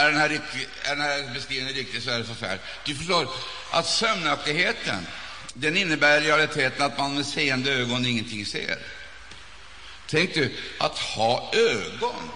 [0.00, 2.62] Är den här, riktig, är den här beskrivningen riktig så är det förfärligt.
[2.84, 3.28] Du förstår
[3.70, 5.06] att sömnaktigheten
[5.54, 8.78] den innebär i realiteten att man med seende ögon ingenting ser.
[10.06, 12.30] Tänk du, att ha ögon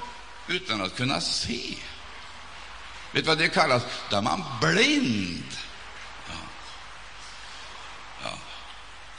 [0.48, 1.74] utan att kunna se.
[3.12, 3.82] Vet du vad det kallas?
[4.10, 5.52] Då är man blind.
[6.28, 6.34] Ja.
[8.22, 8.38] Ja.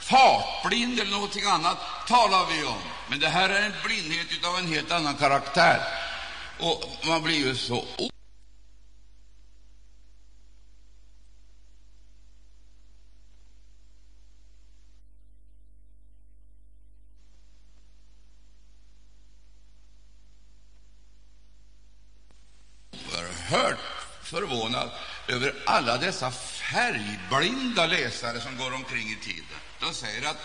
[0.00, 1.78] Fartblind eller någonting annat
[2.08, 5.80] talar vi om, men det här är en blindhet av en helt annan karaktär.
[6.58, 7.84] Och man blir ju så
[25.86, 29.58] alla dessa färgblinda läsare som går omkring i tiden.
[29.80, 30.36] De säger att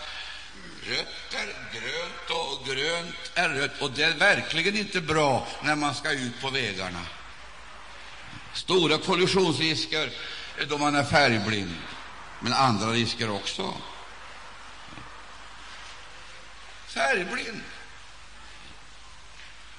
[0.82, 5.94] rött är grönt och grönt är rött, och det är verkligen inte bra när man
[5.94, 7.00] ska ut på vägarna.
[8.54, 10.10] Stora kollisionsrisker
[10.68, 11.76] då man är färgblind,
[12.40, 13.74] men andra risker också.
[16.86, 17.62] Färgblind.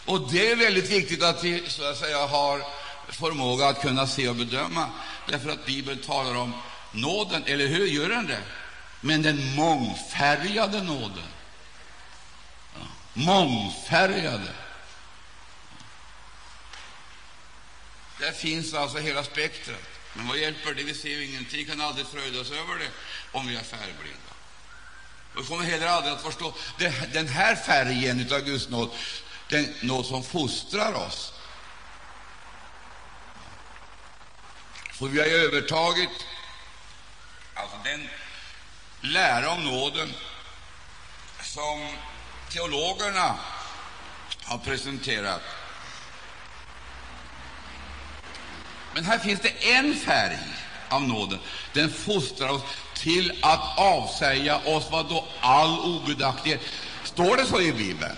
[0.06, 2.83] Och det är väldigt viktigt att vi så att säga har
[3.14, 4.90] förmåga att kunna se och bedöma,
[5.28, 6.54] därför att Bibeln talar om
[6.92, 8.42] nåden, eller hur gör den det?
[9.02, 11.28] Men den mångfärgade nåden.
[12.74, 12.82] Ja,
[13.14, 14.52] mångfärgade.
[18.20, 19.94] Där finns alltså hela spektrat.
[20.14, 20.84] Men vad hjälper det?
[20.84, 22.90] Vi ser ju ingenting, kan aldrig fröjda oss över det
[23.32, 24.34] om vi är färgblinda.
[25.36, 26.54] Vi kommer heller aldrig att förstå
[27.14, 28.90] den här färgen av Guds nåd,
[29.50, 31.34] den nåd som fostrar oss,
[34.94, 36.10] För vi har övertagit
[37.54, 38.10] alltså den
[39.02, 40.14] lära om nåden
[41.42, 41.88] som
[42.50, 43.36] teologerna
[44.44, 45.42] har presenterat.
[48.94, 50.38] Men här finns det en färg
[50.90, 51.40] av nåden.
[51.74, 52.62] Den fostrar oss
[52.96, 56.62] till att avsäga oss vad då all ogudaktighet.
[57.04, 58.16] Står det så i Bibeln?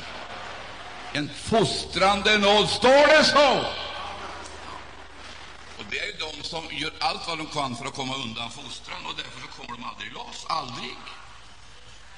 [1.13, 2.69] En fostrande nåd.
[2.69, 3.65] Står det så?
[5.95, 9.13] Det är de som gör allt vad de kan för att komma undan fostran, och
[9.17, 10.45] därför så kommer de aldrig loss.
[10.47, 10.95] Aldrig.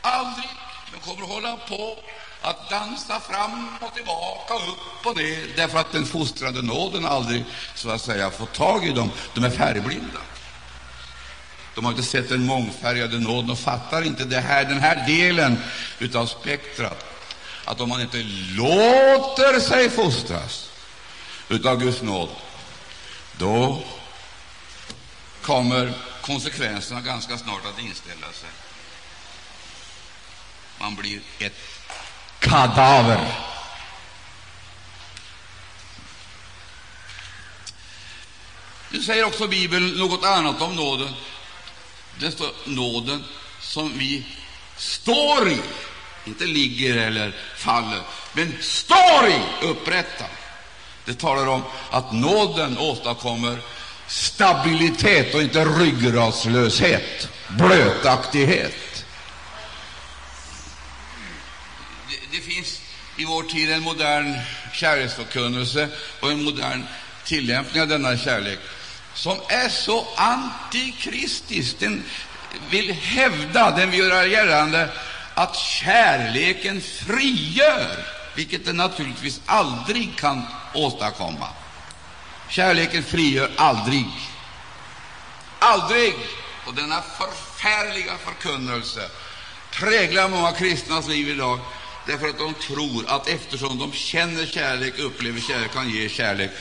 [0.02, 0.50] Aldrig.
[0.92, 2.00] De kommer att hålla på
[2.42, 7.44] att dansa fram och tillbaka, upp och ner, därför att den fostrande nåden aldrig
[7.76, 9.12] så att säga får tag i dem.
[9.34, 10.20] De är färgblinda.
[11.76, 15.58] De har inte sett den mångfärgade nåden och fattar inte det här, den här delen
[16.16, 17.06] av spektrat,
[17.66, 18.24] att om man inte
[18.58, 20.70] låter sig fostras
[21.66, 22.30] av Guds nåd,
[23.38, 23.84] då
[25.42, 28.50] kommer konsekvenserna ganska snart att inställa sig.
[30.80, 31.58] Man blir ett
[32.40, 33.34] kadaver.
[38.90, 41.14] Nu säger också Bibeln något annat om nåden.
[42.20, 43.24] Det står nåden
[43.62, 44.26] som vi
[44.78, 45.62] står i,
[46.26, 48.02] inte ligger eller faller,
[48.34, 50.26] men står i, upprätta.
[51.08, 53.60] Det talar om att nåden åstadkommer
[54.08, 59.06] stabilitet och inte ryggradslöshet, blötaktighet.
[62.10, 62.82] Det, det finns
[63.18, 64.34] i vår tid en modern
[64.74, 65.88] kärleksförkunnelse
[66.20, 66.84] och en modern
[67.26, 68.60] tillämpning av denna kärlek
[69.14, 71.80] som är så antikristisk.
[71.80, 72.04] Den
[72.70, 74.90] vill hävda, den vill göra gällande
[75.34, 81.48] att kärleken frigör, vilket den naturligtvis aldrig kan åstadkomma.
[82.50, 84.06] Kärleken frigör aldrig.
[85.60, 86.14] Aldrig!
[86.66, 89.10] Och denna förfärliga förkunnelse
[89.72, 91.60] präglar många kristnas liv idag,
[92.08, 96.52] därför att de tror att eftersom de känner kärlek, upplever kärlek, kan ge kärlek,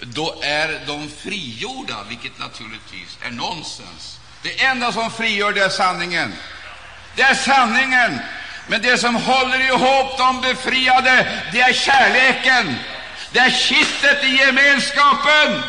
[0.00, 4.20] då är de frigjorda, vilket naturligtvis är nonsens.
[4.42, 6.32] Det enda som frigör, det är sanningen.
[7.16, 8.18] Det är sanningen.
[8.66, 12.74] Men det som håller ihop de befriade, det är kärleken.
[13.32, 15.62] Det är kittet i gemenskapen.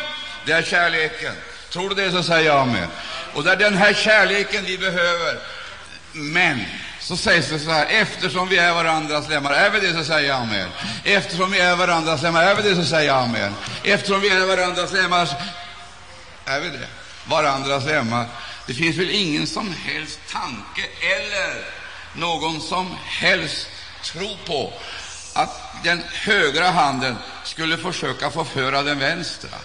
[0.44, 1.34] Det är kärleken.
[1.70, 2.86] Tror du det, så säger jag med.
[3.34, 5.38] Och det är den här kärleken vi behöver.
[6.12, 6.64] Men
[7.00, 10.28] så sägs det så här, eftersom vi är varandras lemmar, är vi det, så säger
[10.28, 10.68] jag amen.
[11.04, 13.54] Eftersom vi är varandras lemmar, är vi det, så säger jag amen.
[13.84, 15.28] Eftersom vi är varandras lemmar,
[16.44, 16.88] är vi det,
[17.24, 18.26] varandras lemmar.
[18.66, 21.77] Det finns väl ingen som helst tanke eller
[22.18, 23.66] någon som helst
[24.02, 24.72] tro på
[25.32, 29.58] att den högra handen skulle försöka förföra den vänstra.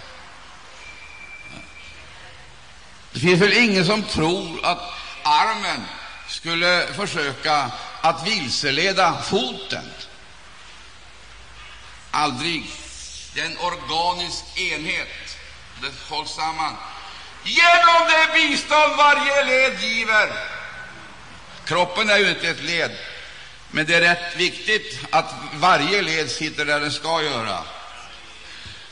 [3.12, 4.94] Det finns väl ingen som tror att
[5.24, 5.86] armen
[6.28, 9.92] skulle försöka att vilseleda foten.
[12.12, 12.64] Aldrig.
[13.34, 15.38] Det är en organisk enhet.
[15.82, 16.76] Det hålls samman
[17.44, 20.30] genom det bistånd varje led giver.
[21.66, 22.92] Kroppen är ju inte ett led,
[23.72, 27.64] men det är rätt viktigt att varje led sitter där den ska göra.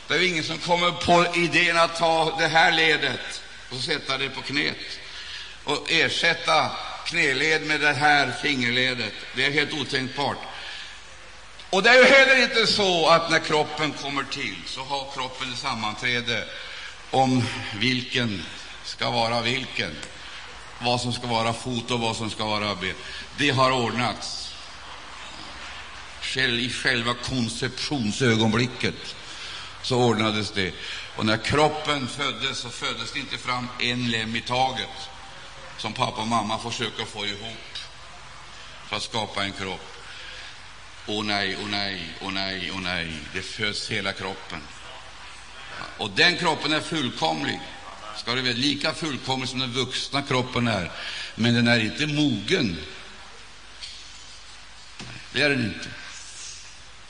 [0.08, 4.28] Det är ingen som kommer på idén att ta det här ledet och sätta det
[4.28, 4.76] på knät
[5.64, 6.70] och ersätta
[7.04, 9.12] knäled med det här fingerledet.
[9.36, 10.38] Det är helt otänkbart.
[11.70, 15.52] Och det är ju heller inte så att när kroppen kommer till så har kroppen
[15.52, 16.44] ett sammanträde
[17.10, 17.44] om
[17.74, 18.42] vilken
[18.84, 19.96] ska vara vilken,
[20.84, 22.94] vad som ska vara fot och vad som ska vara ben.
[23.38, 24.54] Det har ordnats
[26.36, 29.14] i själva konceptionsögonblicket.
[29.82, 30.74] Så ordnades det.
[31.16, 35.08] Och när kroppen föddes så föddes det inte fram en lem i taget
[35.78, 37.78] som pappa och mamma försöker få ihop
[38.88, 39.92] för att skapa en kropp.
[41.06, 44.60] Och nej, och nej, och nej, och nej, det föds hela kroppen.
[45.98, 47.60] Och den kroppen är fullkomlig,
[48.16, 50.90] ska du vara lika fullkomlig som den vuxna kroppen är,
[51.34, 52.78] men den är inte mogen.
[55.32, 55.88] Det är den inte.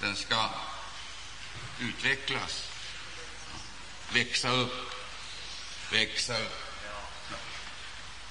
[0.00, 0.50] Den ska
[1.80, 2.68] utvecklas,
[4.12, 4.94] växa upp,
[5.92, 6.58] växa upp.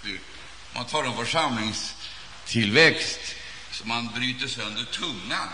[0.04, 0.20] Du,
[0.74, 3.36] man talar om församlingstillväxt,
[3.72, 5.48] så man bryter sönder tungan.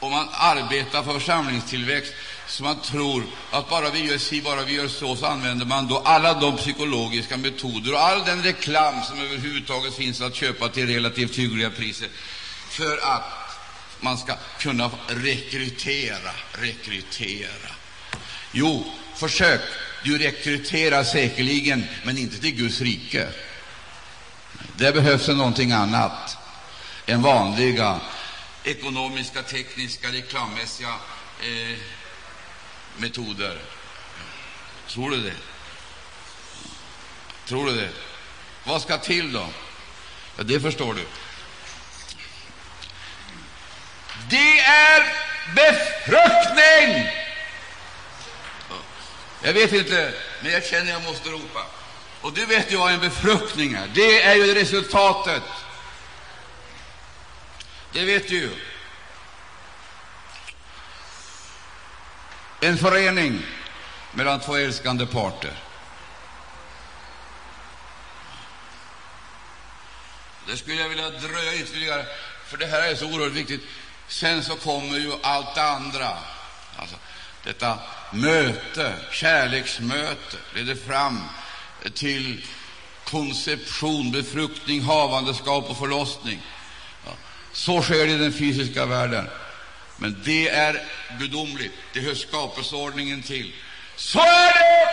[0.00, 2.12] Och man arbetar för församlingstillväxt,
[2.46, 5.88] så man tror att bara vi gör si, bara vi gör så, så använder man
[5.88, 10.86] då alla de psykologiska metoder och all den reklam som överhuvudtaget finns att köpa till
[10.86, 12.08] relativt hyggliga priser
[12.68, 13.46] för att
[14.00, 17.70] man ska kunna rekrytera, rekrytera.
[18.52, 18.84] Jo,
[19.14, 19.60] försök.
[20.04, 23.28] Du rekryterar säkerligen, men inte till Guds rike.
[24.76, 26.36] Det behövs någonting annat
[27.06, 28.00] än vanliga
[28.66, 30.94] ekonomiska, tekniska, reklammässiga
[31.40, 31.78] eh,
[32.96, 33.58] metoder.
[34.88, 35.36] Tror du det?
[37.46, 37.88] Tror du det?
[38.64, 39.46] Vad ska till då?
[40.36, 41.06] Ja, det förstår du.
[44.30, 45.12] Det är
[45.54, 47.12] befruktning!
[49.42, 50.12] Jag vet inte,
[50.42, 51.66] men jag känner jag måste ropa.
[52.20, 53.90] Och du vet ju vad en befruktning är.
[53.94, 55.42] Det är ju resultatet.
[57.96, 58.50] Det vet du ju.
[62.60, 63.42] En förening
[64.12, 65.52] mellan två älskande parter.
[70.46, 72.06] Det skulle jag vilja dröja ytterligare,
[72.46, 73.60] för det här är så oerhört viktigt.
[74.08, 76.18] Sen så kommer ju allt det andra.
[76.76, 76.96] Alltså,
[77.44, 77.78] detta
[78.12, 81.24] möte, kärleksmöte, leder fram
[81.94, 82.46] till
[83.04, 86.42] konception, befruktning, havandeskap och förlossning.
[87.56, 89.28] Så sker det i den fysiska världen.
[89.96, 90.82] Men det är
[91.18, 93.52] gudomligt, det hör skapelseordningen till.
[93.96, 94.88] Så är det!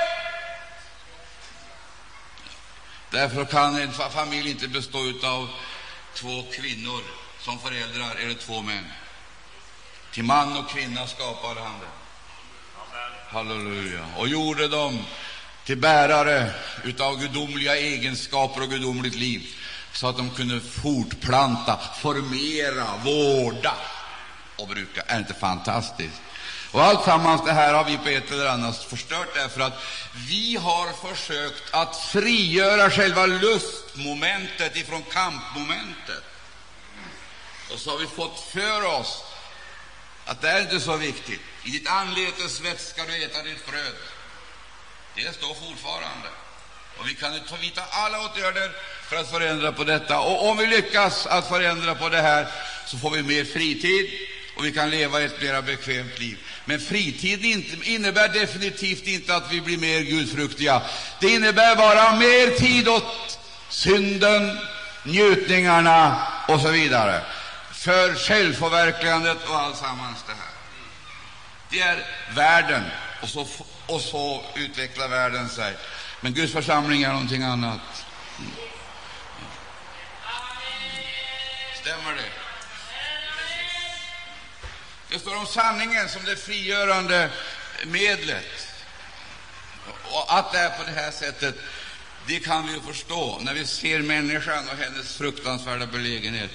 [3.11, 5.49] Därför kan en familj inte bestå av
[6.15, 7.01] två kvinnor
[7.39, 8.85] som föräldrar eller två män.
[10.13, 11.87] Till man och kvinna skapade han det.
[13.29, 14.05] Halleluja.
[14.17, 15.05] Och gjorde dem
[15.65, 16.51] till bärare
[16.99, 19.55] av gudomliga egenskaper och gudomligt liv,
[19.93, 23.73] så att de kunde fortplanta, formera, vårda
[24.55, 25.01] och bruka.
[25.01, 26.21] Är det inte fantastiskt?
[26.71, 29.83] Och alltsammans det här har vi på ett eller annat förstört därför att
[30.29, 36.23] vi har försökt att frigöra själva lustmomentet ifrån kampmomentet.
[37.73, 39.23] Och så har vi fått för oss
[40.25, 41.41] att det är inte så viktigt.
[41.63, 43.95] I ditt anletes svett ska du äta ditt bröd.
[45.15, 46.29] Det står fortfarande.
[46.97, 48.71] Och vi kan ta vidta alla åtgärder
[49.09, 50.19] för att förändra på detta.
[50.19, 52.47] Och om vi lyckas att förändra på det här,
[52.85, 54.09] så får vi mer fritid
[54.57, 56.37] och vi kan leva ett mer bekvämt liv.
[56.65, 57.45] Men fritid
[57.83, 60.81] innebär definitivt inte att vi blir mer gudfruktiga.
[61.19, 63.39] Det innebär bara mer tid åt
[63.69, 64.59] synden,
[65.03, 67.21] njutningarna och så vidare,
[67.71, 70.53] för självförverkligandet och alltsammans det här.
[71.69, 72.83] Det är världen,
[73.21, 73.47] och så,
[73.85, 75.73] och så utvecklar världen sig.
[76.23, 78.05] Men Guds församling är någonting annat.
[81.81, 82.29] Stämmer det?
[85.09, 87.29] Det står om sanningen som det frigörande
[87.85, 88.67] medlet.
[90.03, 91.55] Och att det är på det här sättet,
[92.27, 96.51] det kan vi förstå när vi ser människan och hennes fruktansvärda belägenhet.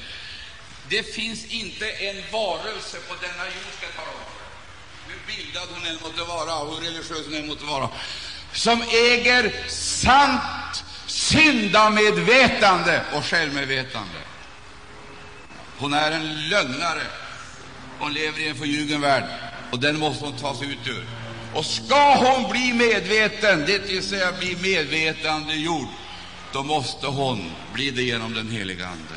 [0.88, 4.20] Det finns inte en varelse på denna jord, ska jag tala om,
[5.06, 7.90] hur bildad hon än måtte vara hur religiös hon än måtte vara,
[8.52, 14.18] som äger sant syndamedvetande och självmedvetande.
[15.78, 17.02] Hon är en lögnare.
[17.98, 19.24] Hon lever i en förljugen värld,
[19.72, 21.06] och den måste hon ta sig ut ur.
[21.54, 25.88] Och ska hon bli medveten, det vill säga bli medvetandegjord,
[26.52, 29.14] då måste hon bli det genom den heliga Ande.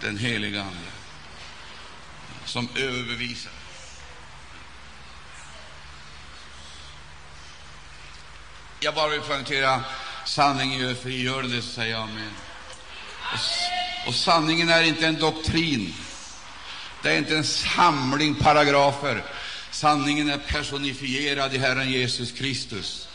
[0.00, 0.88] Den heliga Ande
[2.44, 3.52] som överbevisar.
[8.80, 9.84] Jag bara vill poängtera
[10.24, 12.30] sanningen gör frigörande, så säger jag amen.
[13.32, 15.94] Och, och sanningen är inte en doktrin.
[17.02, 19.24] Det är inte en samling paragrafer.
[19.70, 23.08] Sanningen är personifierad i Herren Jesus Kristus.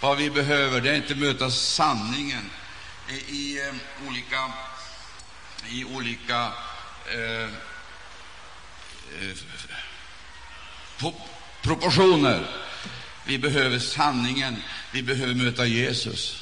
[0.00, 2.50] Vad vi behöver det är inte möta sanningen
[3.08, 3.74] i, i eh,
[4.08, 4.52] olika,
[5.68, 6.52] i olika
[7.12, 7.48] eh,
[9.20, 11.12] eh,
[11.62, 12.63] proportioner.
[13.26, 14.56] Vi behöver sanningen.
[14.92, 16.40] Vi behöver möta Jesus.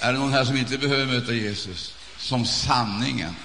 [0.00, 3.36] Är det någon här som inte behöver möta Jesus som sanningen?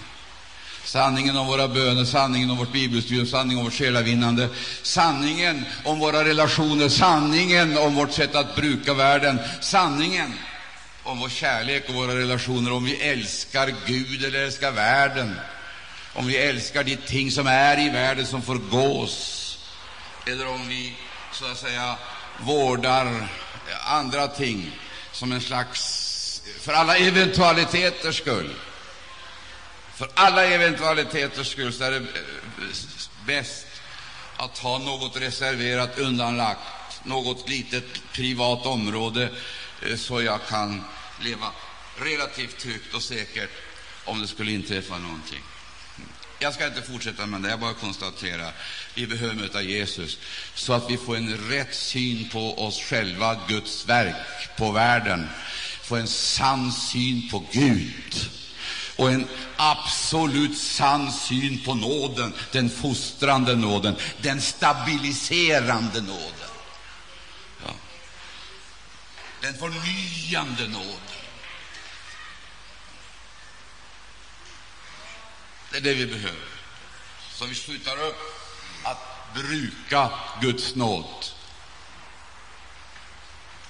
[0.84, 4.50] Sanningen om våra böner, sanningen om vårt bibelstudium, sanningen om vårt själavinnande,
[4.82, 10.34] sanningen om våra relationer, sanningen om vårt sätt att bruka världen, sanningen
[11.04, 15.36] om vår kärlek och våra relationer, om vi älskar Gud eller älskar världen,
[16.14, 19.40] om vi älskar de ting som är i världen som förgås,
[20.26, 20.96] eller om vi
[21.32, 21.96] så att säga
[22.40, 23.28] vårdar
[23.86, 24.72] andra ting
[25.12, 26.00] som en slags
[26.60, 28.54] för alla eventualiteters skull.
[29.96, 32.04] För alla eventualiteters skull så är det eh,
[33.26, 33.66] bäst
[34.38, 36.60] att ha något reserverat, undanlagt,
[37.04, 39.30] något litet privat område,
[39.82, 40.84] eh, så jag kan
[41.22, 41.52] leva
[41.98, 43.50] relativt tryggt och säkert
[44.06, 45.42] om det skulle inträffa någonting.
[46.44, 48.52] Jag ska inte fortsätta med det, jag bara konstaterar
[48.94, 50.18] vi behöver möta Jesus
[50.56, 54.16] så att vi får en rätt syn på oss själva, Guds verk,
[54.58, 55.30] på världen,
[55.82, 58.30] få en sann syn på Gud
[58.96, 59.28] och en
[59.58, 66.52] absolut sann syn på nåden, den fostrande nåden, den stabiliserande nåden,
[67.66, 67.72] ja.
[69.42, 71.13] den förnyande nåden.
[75.74, 76.48] Det är det vi behöver.
[77.32, 78.18] Så vi slutar upp
[78.84, 78.98] att
[79.34, 80.10] bruka
[80.42, 81.26] Guds nåd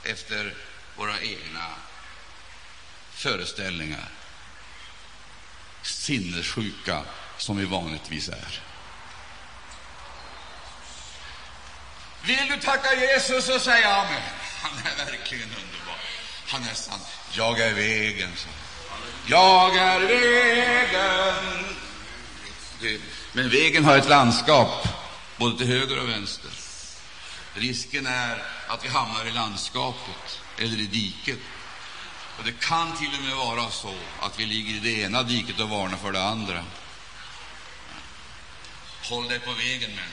[0.03, 0.53] efter
[0.95, 1.67] våra egna
[3.11, 4.09] föreställningar,
[5.81, 7.03] sinnessjuka
[7.37, 8.61] som vi vanligtvis är.
[12.25, 14.21] Vill du tacka Jesus och säga amen?
[14.61, 15.97] Han är verkligen underbar.
[16.47, 16.99] Han är sann.
[17.31, 18.49] Jag är vägen, så.
[19.25, 21.62] Jag är vägen.
[23.33, 24.87] Men vägen har ett landskap,
[25.37, 26.51] både till höger och vänster.
[27.53, 31.39] Risken är att vi hamnar i landskapet eller i diket.
[32.37, 35.59] Och Det kan till och med vara så att vi ligger i det ena diket
[35.59, 36.63] och varnar för det andra.
[39.03, 40.09] Håll dig på vägen, men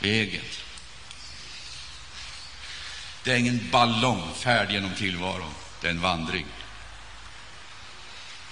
[0.00, 0.42] Vägen.
[3.24, 6.46] Det är ingen ballongfärd genom tillvaron, det är en vandring.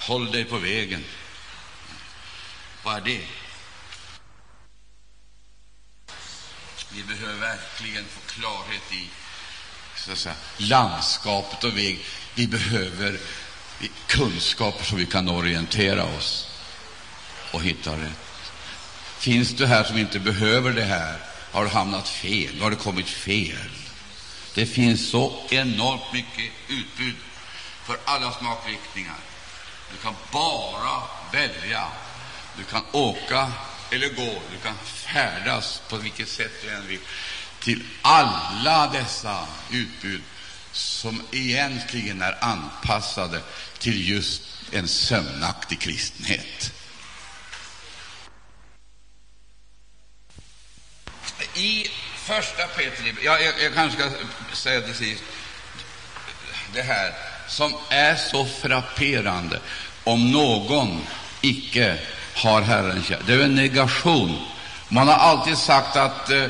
[0.00, 1.04] Håll dig på vägen.
[2.84, 3.20] Vad är det?
[6.92, 9.08] Vi behöver verkligen få klarhet i
[9.96, 12.04] så att säga, landskapet och väg.
[12.34, 13.18] Vi behöver
[14.06, 16.48] kunskaper så vi kan orientera oss
[17.52, 18.52] och hitta rätt.
[19.18, 21.18] Finns du här som inte behöver det här,
[21.52, 23.70] har du hamnat fel, har du kommit fel.
[24.54, 27.16] Det finns så enormt mycket utbud
[27.84, 29.16] för alla smakriktningar.
[29.90, 31.88] Du kan bara välja.
[32.58, 33.52] Du kan åka
[33.90, 37.00] eller gå, du kan färdas på vilket sätt du än vill
[37.60, 40.22] till alla dessa utbud
[40.72, 43.40] som egentligen är anpassade
[43.78, 44.42] till just
[44.72, 46.72] en sömnaktig kristenhet.
[51.54, 51.86] I
[52.16, 54.10] första Petri, ja, jag, jag kanske ska
[54.52, 55.22] säga till sist
[56.74, 57.14] det här
[57.48, 59.60] som är så frapperande
[60.04, 61.06] om någon
[61.40, 61.98] icke
[62.34, 63.26] har Herren kärlek.
[63.26, 64.38] Det är en negation.
[64.88, 66.46] Man har alltid sagt att eh,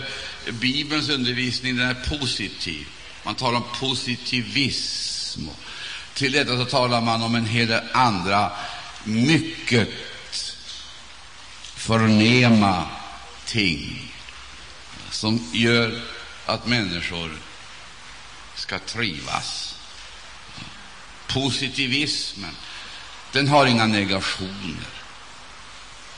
[0.51, 2.87] Bibelns undervisning den är positiv.
[3.23, 5.49] Man talar om positivism.
[6.15, 8.51] Till detta så talar man om en hel del andra
[9.05, 9.89] mycket
[11.77, 12.85] förnäma
[13.45, 14.13] ting
[15.11, 16.01] som gör
[16.47, 17.31] att människor
[18.55, 19.75] ska trivas.
[21.27, 22.57] Positivismen
[23.33, 25.04] den har inga negationer.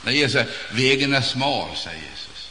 [0.03, 2.49] När Jesus säger vägen är smal, säger Jesus,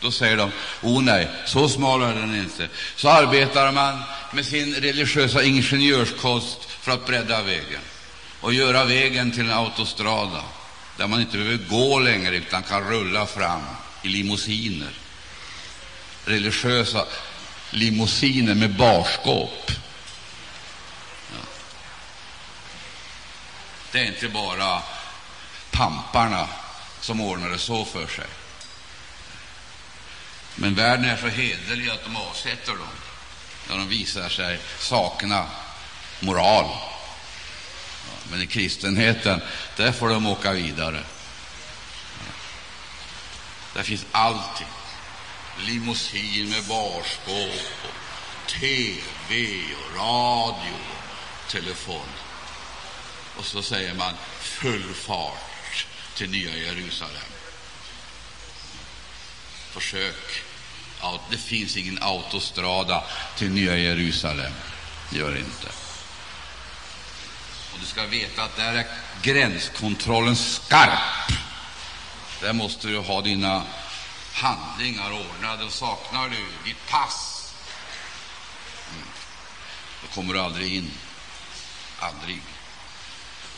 [0.00, 0.50] då säger de
[0.82, 2.68] oh nej, så smal är den inte.
[2.96, 7.80] Så arbetar man med sin religiösa ingenjörskonst för att bredda vägen
[8.40, 10.42] och göra vägen till en autostrada
[10.96, 13.62] där man inte behöver gå längre utan kan rulla fram
[14.02, 14.90] i limousiner
[16.26, 17.04] religiösa
[17.70, 19.70] limousiner med barskåp.
[21.32, 21.46] Ja.
[23.92, 24.82] Det är inte bara
[25.70, 26.48] pamparna
[27.06, 28.26] som ordnar det så för sig.
[30.54, 32.88] Men världen är så hederlig att de avsätter dem
[33.68, 35.46] när de visar sig sakna
[36.20, 36.76] moral.
[38.30, 39.40] Men i kristenheten,
[39.76, 41.02] där får de åka vidare.
[43.74, 44.68] Där finns allting
[45.58, 50.74] limousin med barskåp, och TV, och radio
[51.44, 52.08] och telefon.
[53.36, 55.45] Och så säger man full fart
[56.16, 57.22] till Nya Jerusalem.
[59.70, 60.42] Försök.
[61.30, 63.04] Det finns ingen autostrada
[63.36, 64.52] till Nya Jerusalem.
[65.12, 65.68] Gör det inte.
[67.72, 68.86] Och du ska veta att där är
[69.22, 71.32] gränskontrollen skarp.
[72.40, 73.62] Där måste du ha dina
[74.32, 77.52] handlingar ordnade och saknar du ditt pass,
[78.90, 79.08] mm.
[80.02, 80.90] då kommer du aldrig in.
[81.98, 82.42] Aldrig.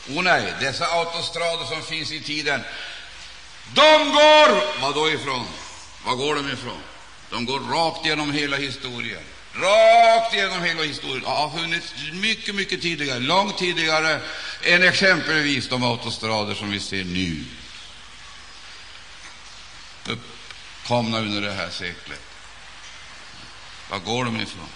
[0.08, 2.60] O nej, dessa autostrador som finns i tiden,
[3.74, 5.46] de går vad då ifrån?
[6.04, 6.82] Var går de ifrån?
[7.30, 9.22] De går rakt genom hela historien.
[9.54, 11.24] Rakt genom hela historien.
[11.24, 14.20] Har funnits mycket, mycket tidigare, långt tidigare
[14.62, 17.44] än exempelvis de autostrador som vi ser nu.
[20.08, 22.20] uppkomna under det här seklet.
[23.90, 24.68] Var går de ifrån?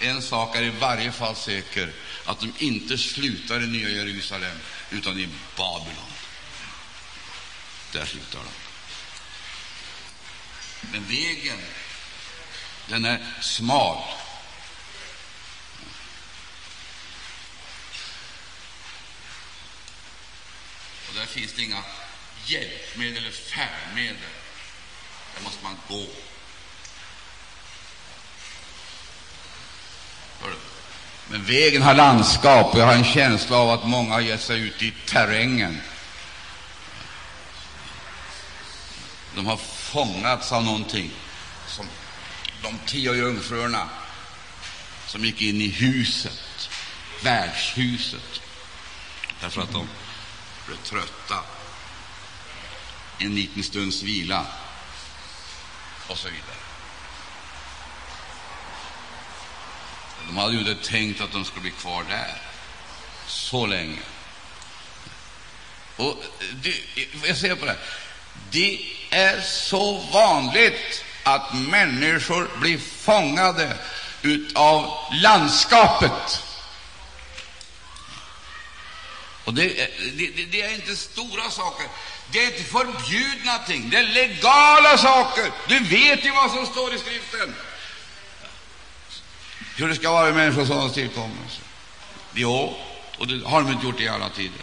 [0.00, 1.92] En sak är i varje fall säker,
[2.24, 4.58] att de inte slutar i Nya Jerusalem,
[4.90, 6.12] utan i Babylon.
[7.92, 8.50] Där slutar de.
[10.92, 11.58] Men vägen,
[12.88, 14.02] den är smal.
[21.08, 21.84] Och där finns det inga
[22.46, 24.16] hjälpmedel eller färdmedel.
[25.34, 26.06] Där måste man gå.
[31.30, 34.60] Men vägen har landskap, och jag har en känsla av att många har gett sig
[34.60, 35.80] ut i terrängen.
[39.34, 41.10] De har fångats av någonting,
[41.66, 41.86] som
[42.62, 43.88] de tio jungfrurna
[45.06, 46.70] som gick in i huset,
[47.22, 48.40] värdshuset,
[49.40, 49.88] därför att de
[50.66, 51.44] blev trötta
[53.18, 54.46] en liten stunds vila
[56.08, 56.57] och så vidare.
[60.28, 62.34] De hade ju inte tänkt att de skulle bli kvar där
[63.26, 63.98] så länge.
[65.96, 66.24] Och
[66.62, 66.74] det,
[67.24, 67.80] jag säger på det här.
[68.50, 73.76] Det är så vanligt att människor blir fångade
[74.54, 76.42] av landskapet.
[79.44, 79.68] Och det,
[80.16, 81.86] det, det, är inte stora saker.
[82.32, 85.50] Det är inte förbjudna ting, det är legala saker.
[85.68, 87.54] Du vet ju vad som står i Skriften.
[89.78, 91.60] Hur det ska vara med Människosonens tillkommelse.
[92.34, 92.76] Jo,
[93.18, 94.62] och det har de inte gjort i alla tider.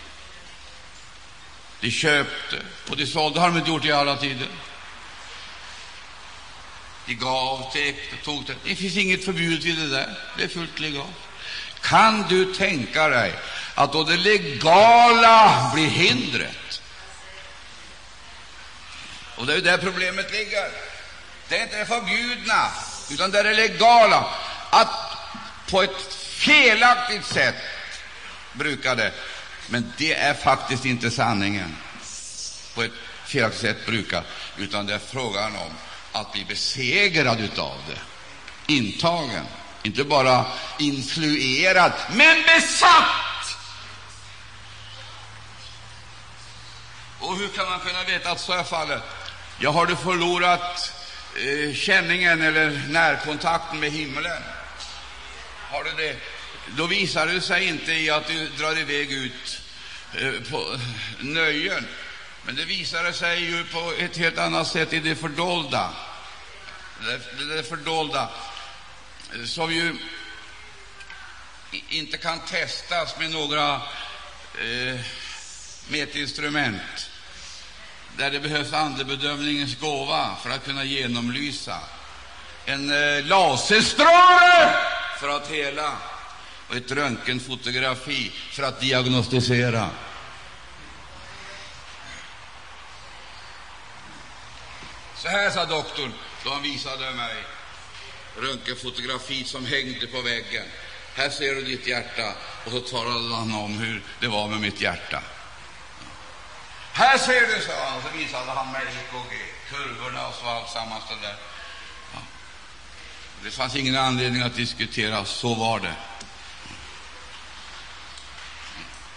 [1.79, 2.57] De köpte
[2.89, 4.47] och de sålde, har de inte gjort i alla tider.
[7.05, 8.55] De gav till tog till.
[8.63, 10.17] Det finns inget förbud vid det där.
[10.37, 11.09] Det är fullt legalt.
[11.81, 13.33] Kan du tänka dig
[13.75, 16.81] att då det legala blir hindret
[19.35, 20.71] och det är där problemet ligger.
[21.47, 22.71] Det är inte det förbjudna,
[23.09, 24.25] utan det är det legala.
[24.69, 25.04] Att
[25.69, 27.55] på ett felaktigt sätt
[28.53, 29.11] brukade.
[29.67, 31.77] Men det är faktiskt inte sanningen.
[32.75, 32.91] På ett
[33.25, 34.23] felaktigt sätt bruka,
[34.57, 35.71] utan det är frågan om
[36.11, 37.99] att bli besegrad utav det.
[38.73, 39.45] Intagen,
[39.83, 40.45] inte bara
[40.79, 43.57] influerad, men besatt!
[47.19, 49.03] Och hur kan man kunna veta att så är fallet?
[49.59, 50.93] Ja, har du förlorat
[51.35, 54.41] eh, känningen eller närkontakten med himlen?
[55.69, 56.15] Har du det?
[56.67, 59.61] Då visar det sig inte i att du drar iväg ut
[60.13, 60.79] eh, på eh,
[61.19, 61.87] nöjen,
[62.43, 65.93] men det visar sig ju på ett helt annat sätt i det fördolda.
[66.99, 68.29] Det, det fördolda,
[69.33, 69.95] eh, som ju
[71.89, 73.73] inte kan testas med några
[74.61, 74.99] eh,
[75.87, 77.09] mätinstrument
[78.17, 81.79] där det behövs andebedömningens gåva för att kunna genomlysa,
[82.65, 84.75] en eh, laserstråle
[85.25, 85.91] för att hela
[86.69, 89.89] och ett röntgenfotografi för att diagnostisera.
[95.15, 96.11] Så här sa doktorn
[96.43, 97.35] då han visade mig
[98.37, 100.65] röntgenfotografiet som hängde på väggen.
[101.15, 102.33] Här ser du ditt hjärta.
[102.65, 105.21] Och så talade han om hur det var med mitt hjärta.
[106.93, 109.33] Här ser du, sa han, och så visade han mig EKG,
[109.69, 111.35] kurvorna och så alltsammans det där.
[113.45, 115.93] Det fanns ingen anledning att diskutera, så var det.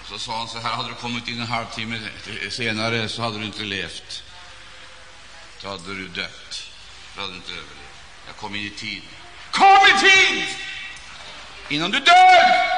[0.04, 2.00] Så sa han så här, hade du kommit in en halvtimme
[2.50, 4.22] senare så hade du inte levt.
[5.62, 6.70] Då hade du dött.
[7.14, 7.94] Då hade du inte överlevt.
[8.26, 9.02] Jag kom in i tid.
[9.50, 10.48] Kom i tid!
[11.68, 12.68] Innan du dör!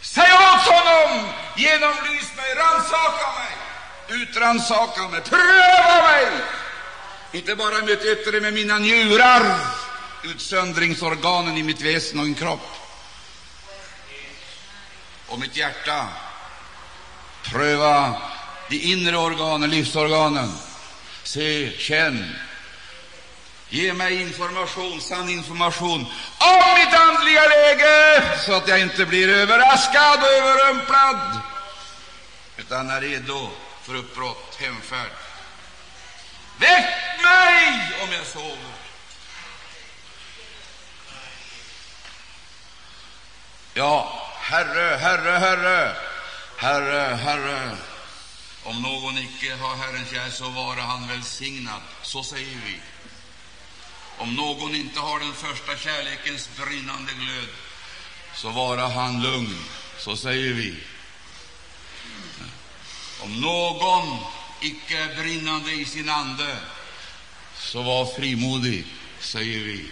[0.00, 3.56] Säg åt honom, genomlys mig, rannsaka mig,
[4.08, 6.26] utransaka mig, pröva mig,
[7.36, 9.58] inte bara mitt yttre med mina njurar,
[10.24, 12.70] utsöndringsorganen i mitt väsen och min kropp
[15.26, 16.08] och mitt hjärta.
[17.52, 18.22] Pröva
[18.68, 20.52] de inre organen, livsorganen.
[21.22, 22.34] Se, känn,
[23.68, 26.06] Ge mig information, sann information
[26.38, 31.40] om mitt andliga läge, så att jag inte blir överraskad och överrumplad,
[32.56, 33.50] utan är redo
[33.82, 35.10] för uppbrott, hemfärd.
[36.58, 38.76] Väck mig om jag sover.
[43.74, 45.96] Ja, Herre, Herre, Herre,
[46.56, 47.76] Herre, Herre.
[48.64, 51.80] Om någon icke har Herrens kär, så vare han välsignad.
[52.02, 52.80] Så säger vi.
[54.18, 57.48] Om någon inte har den första kärlekens brinnande glöd,
[58.34, 59.64] så vare han lugn,
[59.98, 60.76] så säger vi.
[63.20, 64.18] Om någon
[64.60, 66.56] icke brinnande i sin ande,
[67.56, 68.86] så var frimodig,
[69.20, 69.86] säger vi.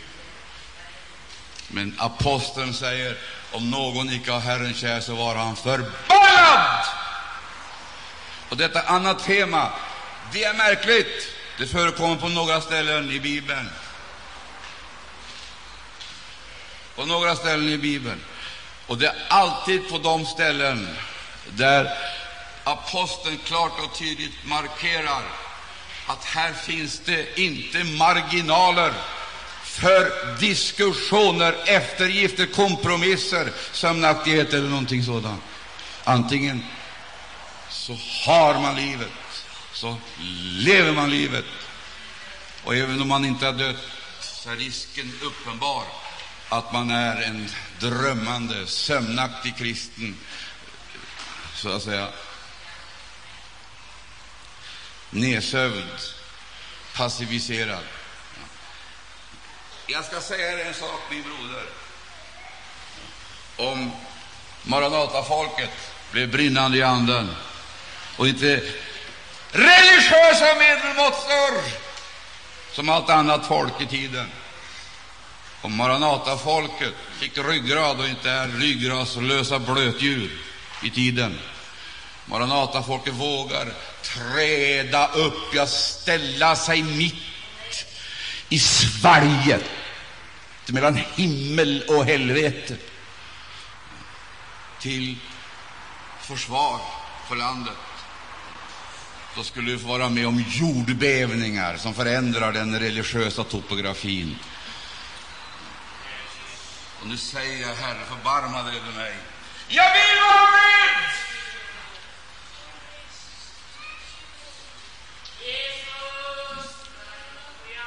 [1.69, 3.19] Men aposteln säger,
[3.53, 6.87] om någon icke har Herren kär, så var han förbannad!
[8.49, 9.73] Och detta annat tema,
[10.33, 11.29] det är märkligt.
[11.59, 13.71] Det förekommer på några ställen i Bibeln.
[16.97, 18.21] på några ställen i Bibeln.
[18.87, 20.97] Och det är alltid på de ställen
[21.51, 21.99] där
[22.65, 25.23] aposteln klart och tydligt markerar
[26.07, 28.93] att här finns det inte marginaler
[29.63, 35.43] för diskussioner, eftergifter, kompromisser, sömnaktighet eller någonting sådant.
[36.05, 36.65] Antingen
[37.71, 39.13] så har man livet,
[39.73, 39.97] så
[40.59, 41.45] lever man livet,
[42.65, 43.77] och även om man inte har dött
[44.21, 45.85] så är risken uppenbar
[46.49, 47.49] att man är en
[47.81, 50.17] drömmande, sömnaktig kristen,
[51.55, 52.09] så att säga
[55.15, 56.01] nedsövd,
[56.97, 57.85] passiviserad.
[59.87, 61.65] Jag ska säga er en sak, min broder.
[63.57, 63.91] Om
[64.63, 65.71] Maranatafolket
[66.11, 67.31] blev brinnande i anden
[68.17, 68.63] och inte
[69.51, 71.63] religiösa medelmåttor
[72.73, 74.31] som allt annat folk i tiden
[75.65, 80.31] om Maranatafolket fick ryggrad och inte är ryggradslösa blötdjur
[80.83, 81.39] i tiden.
[82.27, 83.73] Maranatafolket vågar
[84.03, 87.15] träda upp, ja, ställa sig mitt
[88.49, 89.65] i svalget
[90.67, 92.77] mellan himmel och helvete
[94.81, 95.17] till
[96.21, 96.81] försvar
[97.29, 97.75] för landet.
[99.37, 104.39] då skulle du få vara med om jordbävningar som förändrar den religiösa topografin.
[107.01, 109.15] Och nu säger jag, Herre, förbarma dig över mig.
[109.69, 111.25] Jag vill vara med!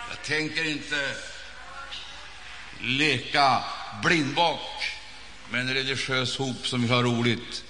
[0.09, 1.15] Jag tänker inte
[2.79, 3.63] leka
[4.03, 4.91] blindbock
[5.49, 7.63] med en religiös hop som vill ha roligt.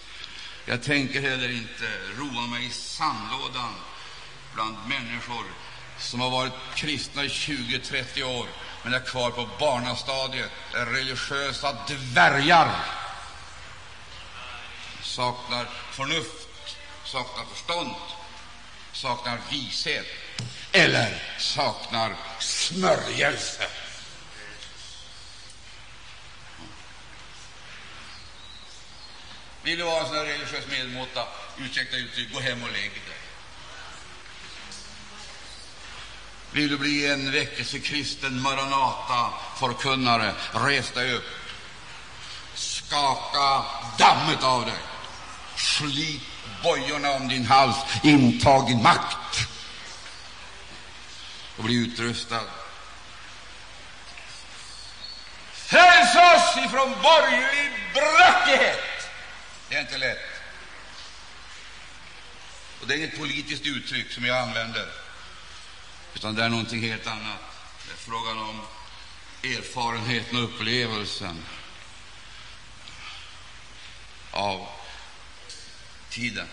[0.66, 3.74] Jag tänker heller inte roa mig i sandlådan
[4.54, 5.46] bland människor
[6.00, 8.48] som har varit kristna i 20-30 år
[8.84, 12.86] men är kvar på barnastadiet, är religiösa dvärgar.
[15.02, 16.48] Saknar förnuft,
[17.06, 17.96] saknar förstånd,
[18.94, 20.27] saknar vishet
[20.72, 23.68] eller saknar smörjelse.
[29.64, 31.24] Vill du vara en sån här religiös medelmåtta,
[31.58, 33.02] ursäkta uttryck, gå hem och lägg dig.
[36.52, 41.30] Vill du bli en väckelsekristen Maranata-förkunnare, res dig upp.
[42.54, 43.66] Skaka
[43.98, 44.80] dammet av dig.
[45.56, 46.22] Slit
[46.64, 49.48] bojorna om din hals, intag din makt
[51.58, 52.44] och bli utrustad.
[55.54, 59.10] Fräls oss ifrån borgerlig bröckighet!
[59.70, 60.42] Det är inte lätt.
[62.82, 64.90] Och det är inget politiskt uttryck som jag använder,
[66.16, 67.40] utan det är någonting helt annat.
[67.86, 68.62] Det är frågan om
[69.44, 71.46] erfarenheten och upplevelsen
[74.32, 74.68] av
[76.10, 76.48] tiden.